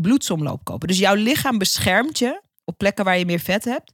[0.00, 0.88] bloedsomloop kopen.
[0.88, 3.92] Dus jouw lichaam beschermt je op plekken waar je meer vet hebt,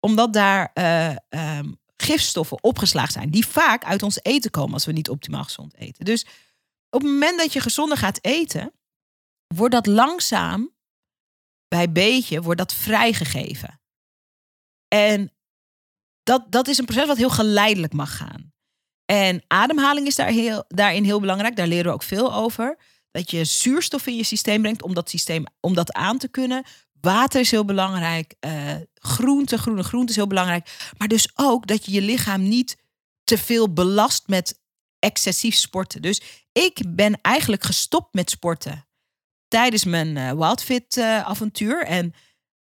[0.00, 1.16] omdat daar uh,
[1.58, 5.74] um, gifstoffen opgeslagen zijn, die vaak uit ons eten komen als we niet optimaal gezond
[5.74, 6.04] eten.
[6.04, 6.26] Dus
[6.90, 8.72] op het moment dat je gezonder gaat eten,
[9.54, 10.74] wordt dat langzaam,
[11.68, 13.80] bij beetje, wordt dat vrijgegeven.
[14.88, 15.32] En
[16.22, 18.52] dat, dat is een proces wat heel geleidelijk mag gaan.
[19.04, 21.56] En ademhaling is daar heel, daarin heel belangrijk.
[21.56, 22.78] Daar leren we ook veel over.
[23.10, 26.64] Dat je zuurstof in je systeem brengt om dat systeem om dat aan te kunnen.
[27.02, 28.34] Water is heel belangrijk.
[28.40, 30.90] Uh, groente, groene groente is heel belangrijk.
[30.98, 32.76] Maar dus ook dat je je lichaam niet
[33.24, 34.60] te veel belast met
[34.98, 36.02] excessief sporten.
[36.02, 36.22] Dus
[36.52, 38.86] ik ben eigenlijk gestopt met sporten
[39.48, 41.84] tijdens mijn uh, Wildfit uh, avontuur.
[41.84, 42.14] En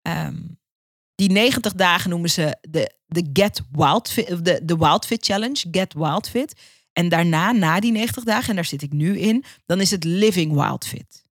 [0.01, 0.59] um,
[1.15, 6.61] die 90 dagen noemen ze de, de Get Wildfit, de, de Wildfit Challenge, Get Wildfit.
[6.93, 10.03] En daarna, na die 90 dagen, en daar zit ik nu in, dan is het
[10.03, 11.23] Living Wildfit.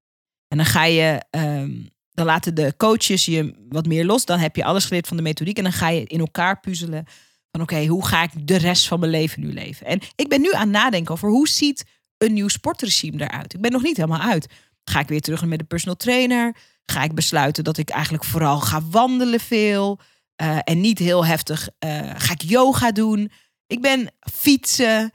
[0.48, 4.24] En dan ga je um, dan laten de coaches je wat meer los.
[4.24, 5.56] Dan heb je alles geleerd van de methodiek.
[5.56, 7.04] En dan ga je in elkaar puzzelen.
[7.50, 9.86] Van oké, hoe ga ik de rest van mijn leven nu leven?
[9.86, 11.84] En ik ben nu aan het nadenken over hoe ziet
[12.18, 13.54] een nieuw sportregime eruit.
[13.54, 14.52] Ik ben nog niet helemaal uit.
[14.84, 16.56] Ga ik weer terug met de personal trainer?
[16.84, 20.00] Ga ik besluiten dat ik eigenlijk vooral ga wandelen veel
[20.34, 23.30] eh, en niet heel heftig uh, ga ik yoga doen?
[23.66, 25.12] Ik ben fietsen.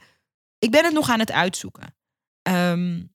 [0.58, 1.94] Ik ben het nog aan het uitzoeken.
[2.42, 3.12] Um,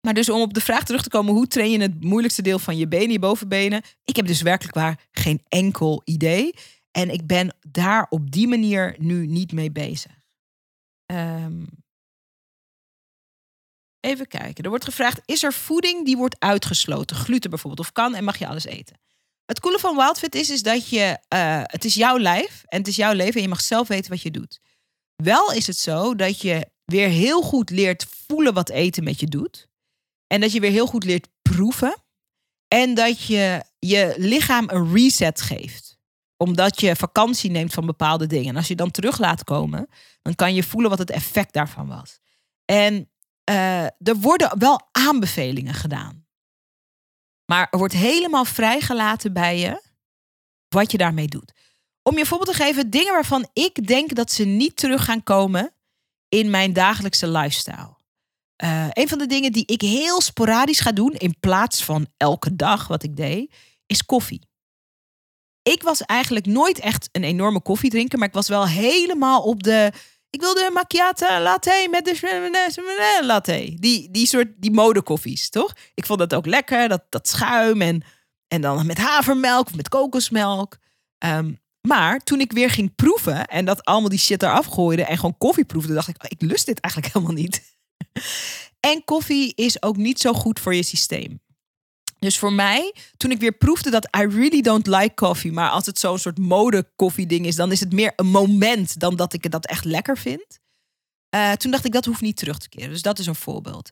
[0.00, 2.58] maar dus om op de vraag terug te komen, hoe train je het moeilijkste deel
[2.58, 3.82] van je benen, je bovenbenen?
[4.04, 6.54] Ik heb dus werkelijk waar geen enkel idee.
[6.90, 10.12] En ik ben daar op die manier nu niet mee bezig.
[11.12, 11.66] Um,
[14.00, 14.64] even kijken.
[14.64, 17.16] Er wordt gevraagd: is er voeding die wordt uitgesloten?
[17.16, 19.00] Gluten bijvoorbeeld, of kan en mag je alles eten?
[19.44, 22.88] Het coole van Wildfit is, is dat je, uh, het is jouw lijf en het
[22.88, 24.60] is jouw leven en je mag zelf weten wat je doet.
[25.16, 29.26] Wel is het zo dat je weer heel goed leert voelen wat eten met je
[29.26, 29.67] doet.
[30.28, 31.96] En dat je weer heel goed leert proeven.
[32.68, 35.98] En dat je je lichaam een reset geeft.
[36.36, 38.48] Omdat je vakantie neemt van bepaalde dingen.
[38.48, 39.88] En als je dan terug laat komen,
[40.22, 42.18] dan kan je voelen wat het effect daarvan was.
[42.64, 43.10] En
[43.50, 46.26] uh, er worden wel aanbevelingen gedaan.
[47.44, 49.82] Maar er wordt helemaal vrijgelaten bij je
[50.68, 51.52] wat je daarmee doet.
[52.02, 55.72] Om je voorbeeld te geven, dingen waarvan ik denk dat ze niet terug gaan komen
[56.28, 57.97] in mijn dagelijkse lifestyle.
[58.64, 62.56] Uh, een van de dingen die ik heel sporadisch ga doen, in plaats van elke
[62.56, 63.54] dag wat ik deed,
[63.86, 64.46] is koffie.
[65.62, 69.92] Ik was eigenlijk nooit echt een enorme koffiedrinker, maar ik was wel helemaal op de.
[70.30, 73.74] Ik wilde macchiato latte met de latte.
[73.78, 75.72] Die, die soort die modekoffies, toch?
[75.94, 78.02] Ik vond dat ook lekker, dat, dat schuim en,
[78.48, 80.78] en dan met havermelk of met kokosmelk.
[81.24, 85.16] Um, maar toen ik weer ging proeven en dat allemaal die shit eraf gooide en
[85.16, 87.77] gewoon koffie proefde, dacht ik, ik lust dit eigenlijk helemaal niet.
[88.80, 91.40] En koffie is ook niet zo goed voor je systeem.
[92.18, 95.86] Dus voor mij, toen ik weer proefde dat I really don't like coffee, maar als
[95.86, 99.32] het zo'n soort mode koffie ding is, dan is het meer een moment dan dat
[99.32, 100.58] ik dat echt lekker vind.
[101.34, 102.90] Uh, toen dacht ik, dat hoeft niet terug te keren.
[102.90, 103.90] Dus dat is een voorbeeld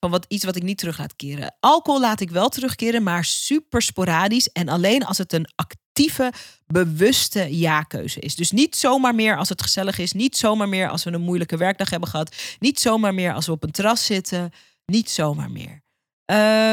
[0.00, 1.56] van wat, iets wat ik niet terug laat keren.
[1.60, 5.48] Alcohol laat ik wel terugkeren, maar super sporadisch en alleen als het een
[5.94, 6.32] actieve,
[6.66, 8.34] bewuste ja-keuze is.
[8.34, 10.12] Dus niet zomaar meer als het gezellig is.
[10.12, 12.36] Niet zomaar meer als we een moeilijke werkdag hebben gehad.
[12.58, 14.52] Niet zomaar meer als we op een terras zitten.
[14.86, 15.82] Niet zomaar meer.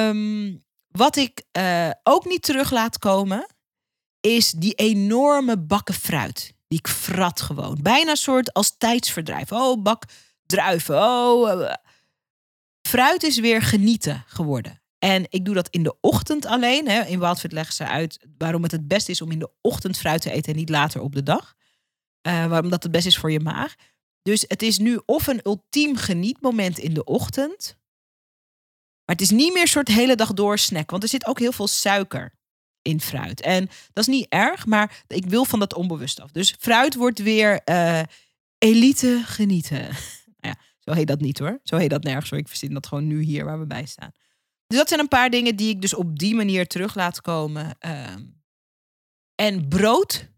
[0.07, 3.47] Um, wat ik uh, ook niet terug laat komen,
[4.19, 6.53] is die enorme bakken fruit.
[6.67, 7.77] Die ik frat gewoon.
[7.81, 9.51] Bijna soort als tijdsverdrijf.
[9.51, 10.03] Oh, bak
[10.45, 11.03] druiven.
[11.03, 11.59] Oh.
[11.59, 11.73] Uh.
[12.87, 14.80] Fruit is weer genieten geworden.
[15.03, 16.87] En ik doe dat in de ochtend alleen.
[16.87, 17.01] Hè.
[17.01, 20.21] In Wildfit leggen ze uit waarom het het best is om in de ochtend fruit
[20.21, 21.55] te eten en niet later op de dag.
[22.27, 23.75] Uh, waarom dat het best is voor je maag.
[24.21, 27.77] Dus het is nu of een ultiem genietmoment in de ochtend.
[29.05, 30.91] Maar het is niet meer een soort hele dag door snack.
[30.91, 32.33] Want er zit ook heel veel suiker
[32.81, 33.41] in fruit.
[33.41, 36.31] En dat is niet erg, maar ik wil van dat onbewust af.
[36.31, 38.01] Dus fruit wordt weer uh,
[38.57, 39.81] elite genieten.
[40.41, 41.59] nou ja, zo heet dat niet hoor.
[41.63, 42.39] Zo heet dat nergens hoor.
[42.39, 44.11] Ik verzin dat gewoon nu hier waar we bij staan.
[44.71, 47.75] Dus dat zijn een paar dingen die ik dus op die manier terug laat komen.
[47.79, 48.23] Ehm,
[49.35, 50.29] en brood.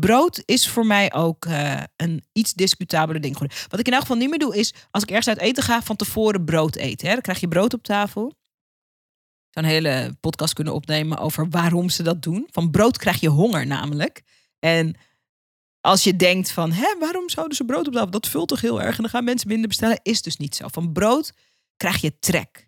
[0.00, 3.38] Brood is voor mij ook uh, een iets discutabeler ding.
[3.68, 5.82] Wat ik in elk geval niet meer doe is, als ik ergens uit eten ga,
[5.82, 7.06] van tevoren brood eten.
[7.06, 7.12] Hè?
[7.12, 8.26] Dan krijg je brood op tafel.
[8.28, 12.48] Ik zou een hele podcast kunnen opnemen over waarom ze dat doen.
[12.50, 14.22] Van brood krijg je honger namelijk.
[14.58, 14.96] En
[15.80, 18.10] als je denkt van, hè, waarom zouden ze brood op tafel?
[18.10, 20.00] Dat vult toch heel erg en dan gaan mensen minder bestellen.
[20.02, 20.68] Is dus niet zo.
[20.68, 21.32] Van brood
[21.76, 22.65] krijg je trek.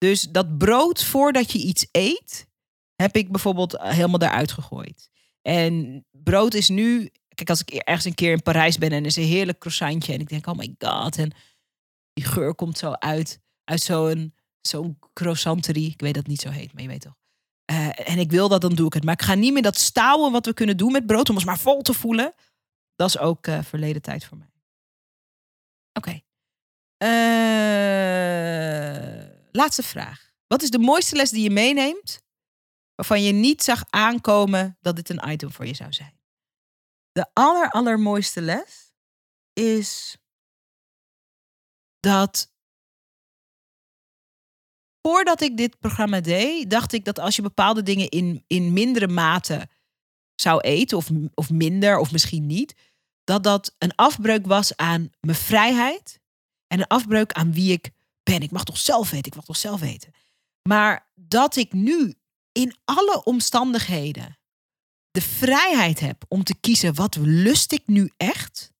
[0.00, 2.46] Dus dat brood voordat je iets eet,
[2.94, 5.10] heb ik bijvoorbeeld eh, helemaal eruit gegooid.
[5.42, 9.06] En brood is nu, kijk, als ik ergens een keer in Parijs ben en er
[9.06, 11.32] is een heerlijk croissantje en ik denk, oh my god, en
[12.12, 15.90] die geur komt zo uit, uit zo'n zo'n croissanterie.
[15.90, 17.18] Ik weet dat niet zo heet, maar je weet toch.
[17.72, 19.04] Uh, en ik wil dat, dan doe ik het.
[19.04, 21.44] Maar ik ga niet meer dat stouwen wat we kunnen doen met brood om ons
[21.44, 22.34] maar vol te voelen.
[22.94, 24.50] Dat is ook uh, verleden tijd voor mij.
[25.92, 26.08] Oké.
[26.08, 26.24] Okay.
[29.52, 30.32] Laatste vraag.
[30.46, 32.22] Wat is de mooiste les die je meeneemt
[32.94, 36.20] waarvan je niet zag aankomen dat dit een item voor je zou zijn?
[37.12, 38.92] De aller, allermooiste les
[39.52, 40.16] is
[42.00, 42.52] dat
[45.02, 49.08] voordat ik dit programma deed, dacht ik dat als je bepaalde dingen in, in mindere
[49.08, 49.68] mate
[50.34, 52.74] zou eten, of, of minder, of misschien niet,
[53.24, 56.20] dat dat een afbreuk was aan mijn vrijheid
[56.66, 57.90] en een afbreuk aan wie ik
[58.30, 58.42] ben.
[58.42, 60.12] Ik mag toch zelf weten, ik mag toch zelf weten.
[60.68, 62.14] Maar dat ik nu
[62.52, 64.38] in alle omstandigheden
[65.10, 68.72] de vrijheid heb om te kiezen wat lust ik nu echt?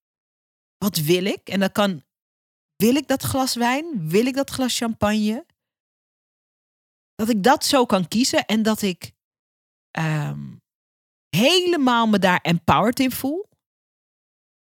[0.79, 1.49] Wat wil ik?
[1.49, 2.03] En dat kan,
[2.77, 4.09] wil ik dat glas wijn?
[4.09, 5.47] Wil ik dat glas champagne?
[7.15, 9.13] Dat ik dat zo kan kiezen en dat ik
[9.99, 10.63] um,
[11.29, 13.49] helemaal me daar empowered in voel.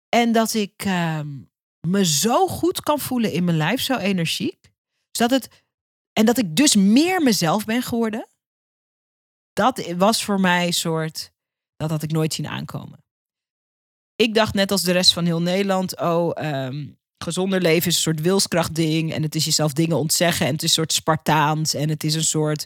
[0.10, 1.52] En dat ik um,
[1.88, 4.69] me zo goed kan voelen in mijn lijf, zo energiek.
[5.20, 5.64] Zodat het,
[6.14, 8.28] en dat ik dus meer mezelf ben geworden.
[9.54, 11.32] Dat was voor mij een soort,
[11.76, 13.04] dat had ik nooit zien aankomen.
[14.16, 18.02] Ik dacht net als de rest van heel Nederland, oh, ehm, gezonder leven is een
[18.02, 19.14] soort wilskrachtding.
[19.14, 20.46] En het is jezelf dingen ontzeggen.
[20.46, 21.74] En het is een soort Spartaans.
[21.74, 22.66] En het is een soort.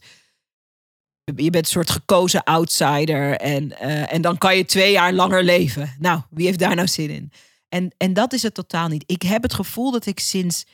[1.23, 3.37] Je bent een soort gekozen outsider.
[3.37, 5.95] En, eh, en dan kan je twee jaar langer leven.
[5.99, 7.31] Nou, wie heeft daar nou zin in?
[7.69, 9.03] En, en dat is het totaal niet.
[9.05, 10.65] Ik heb het gevoel dat ik sinds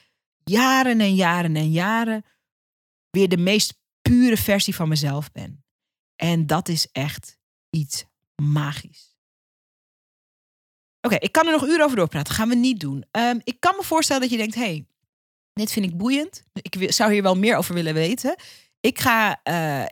[0.50, 2.26] jaren en jaren en jaren
[3.10, 5.64] weer de meest pure versie van mezelf ben.
[6.16, 7.38] En dat is echt
[7.70, 8.06] iets
[8.42, 9.18] magisch.
[11.02, 12.34] Oké, ik kan er nog uren over doorpraten.
[12.34, 13.06] Gaan we niet doen.
[13.12, 14.88] Ehm, ik kan me voorstellen dat je denkt: hey,
[15.54, 16.44] dit vind ik boeiend.
[16.54, 18.36] Ik zou hier wel meer over willen weten.
[18.82, 19.44] Ik ga,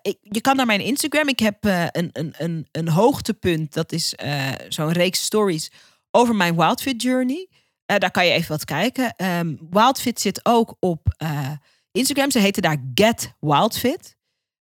[0.02, 1.28] ik, je kan naar mijn Instagram.
[1.28, 3.74] Ik heb uh, een, een, een, een hoogtepunt.
[3.74, 5.72] Dat is uh, zo'n reeks stories
[6.12, 7.50] over mijn Wildfit journey.
[7.88, 9.14] Daar kan je even wat kijken.
[9.26, 11.16] Um, Wildfit zit ook op
[11.92, 12.32] Instagram.
[12.32, 14.16] Ze heten daar Get Wildfit.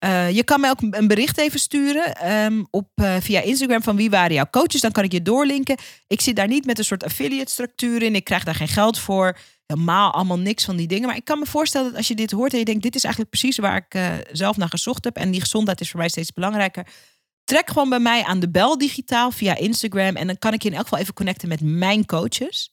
[0.06, 2.88] Uh, je kan mij ook een bericht even sturen um, op,
[3.20, 4.82] via Instagram van wie waren jouw coaches.
[4.82, 5.78] Dan kan ik je doorlinken.
[6.08, 8.16] Ik zit daar niet met een soort affiliate structuur in.
[8.16, 9.38] Ik krijg daar geen geld voor.
[9.66, 11.08] Helemaal allemaal niks van die dingen.
[11.08, 12.84] Maar ik kan me voorstellen dat als je dit hoort en je denkt...
[12.84, 15.18] dit is eigenlijk precies waar ik zelf naar gezocht heb.
[15.18, 16.88] En die gezondheid is voor mij steeds belangrijker.
[17.44, 20.16] Trek gewoon bij mij aan de bel digitaal via Instagram.
[20.16, 22.71] En dan kan ik je in elk geval even connecten met mijn coaches.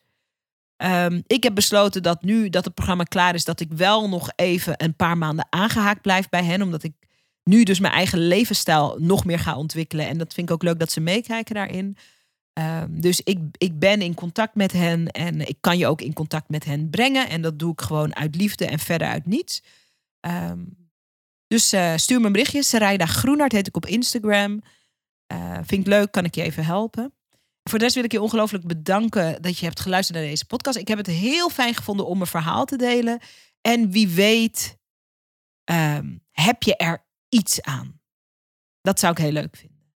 [0.85, 3.45] Um, ik heb besloten dat nu dat het programma klaar is...
[3.45, 6.63] dat ik wel nog even een paar maanden aangehaakt blijf bij hen.
[6.63, 6.93] Omdat ik
[7.43, 10.09] nu dus mijn eigen levensstijl nog meer ga ontwikkelen.
[10.09, 11.97] En dat vind ik ook leuk dat ze meekijken daarin.
[12.59, 16.13] Um, dus ik, ik ben in contact met hen en ik kan je ook in
[16.13, 17.29] contact met hen brengen.
[17.29, 19.63] En dat doe ik gewoon uit liefde en verder uit niets.
[20.21, 20.77] Um,
[21.47, 22.63] dus uh, stuur me een berichtje.
[22.63, 24.63] Sarayda Groenhart heet ik op Instagram.
[25.33, 27.13] Uh, vind ik leuk, kan ik je even helpen.
[27.69, 30.79] Voor de rest wil ik je ongelooflijk bedanken dat je hebt geluisterd naar deze podcast.
[30.79, 33.21] Ik heb het heel fijn gevonden om mijn verhaal te delen.
[33.61, 34.79] En wie weet,
[35.65, 38.01] um, heb je er iets aan.
[38.81, 39.93] Dat zou ik heel leuk vinden.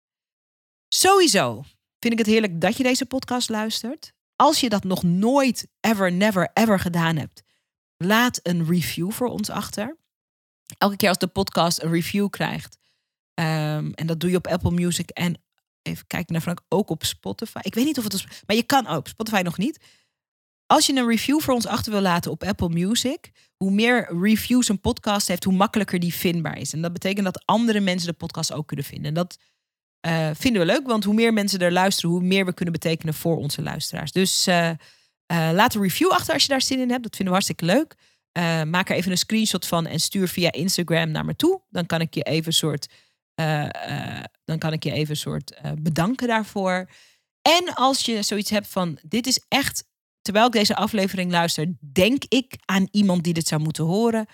[0.89, 1.63] Sowieso
[1.99, 4.13] vind ik het heerlijk dat je deze podcast luistert.
[4.37, 7.43] Als je dat nog nooit, ever, never, ever gedaan hebt,
[7.97, 9.97] laat een review voor ons achter.
[10.79, 12.79] Elke keer als de podcast een review krijgt,
[13.35, 15.43] um, en dat doe je op Apple Music en
[15.83, 17.61] even kijken naar Frank, ook op Spotify.
[17.63, 19.79] Ik weet niet of het is, maar je kan ook, Spotify nog niet.
[20.67, 24.69] Als je een review voor ons achter wil laten op Apple Music, hoe meer reviews
[24.69, 26.73] een podcast heeft, hoe makkelijker die vindbaar is.
[26.73, 29.07] En dat betekent dat andere mensen de podcast ook kunnen vinden.
[29.07, 29.39] En dat
[30.07, 33.15] uh, vinden we leuk, want hoe meer mensen er luisteren, hoe meer we kunnen betekenen
[33.15, 34.13] voor onze luisteraars.
[34.13, 34.75] Dus uh, uh,
[35.53, 37.03] laat een review achter als je daar zin in hebt.
[37.03, 37.95] Dat vinden we hartstikke leuk.
[38.67, 41.63] maak er even een screenshot van en stuur via Instagram naar me toe.
[41.71, 42.89] Dan kan ik je even soort,
[44.45, 46.91] dan kan ik je even soort bedanken daarvoor.
[47.43, 49.91] En als je zoiets hebt van dit is echt
[50.23, 54.27] terwijl ik deze aflevering luister, denk ik aan iemand die dit zou moeten horen.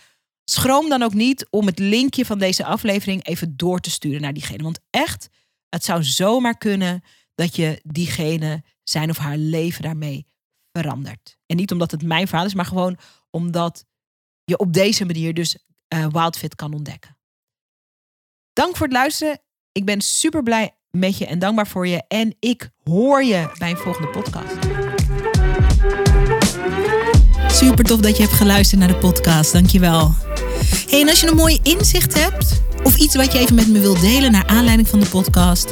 [0.45, 4.33] Schroom dan ook niet om het linkje van deze aflevering even door te sturen naar
[4.33, 4.63] diegene.
[4.63, 5.29] Want echt,
[5.69, 7.03] het zou zomaar kunnen
[7.35, 10.27] dat je diegene zijn of haar leven daarmee
[10.73, 11.39] verandert.
[11.47, 12.99] En niet omdat het mijn verhaal is, maar gewoon
[13.31, 13.85] omdat
[14.45, 17.18] je op deze manier dus Wildfit kan ontdekken.
[18.59, 19.41] Dank voor het luisteren.
[19.73, 22.03] Ik ben super blij met je en dankbaar voor je.
[22.09, 24.55] En ik hoor je bij een volgende podcast.
[27.49, 29.53] Super tof dat je hebt geluisterd naar de podcast.
[29.53, 30.15] Dankjewel.
[30.89, 33.81] Hey, en als je een mooi inzicht hebt of iets wat je even met me
[33.81, 35.71] wilt delen naar aanleiding van de podcast,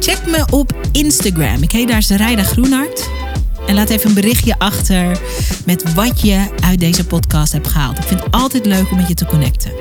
[0.00, 1.62] check me op Instagram.
[1.62, 3.08] Ik heet daar Zarijda Groenhart.
[3.66, 5.20] En laat even een berichtje achter
[5.66, 7.98] met wat je uit deze podcast hebt gehaald.
[7.98, 9.72] Ik vind het altijd leuk om met je te connecten.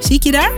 [0.00, 0.52] Zie ik je daar?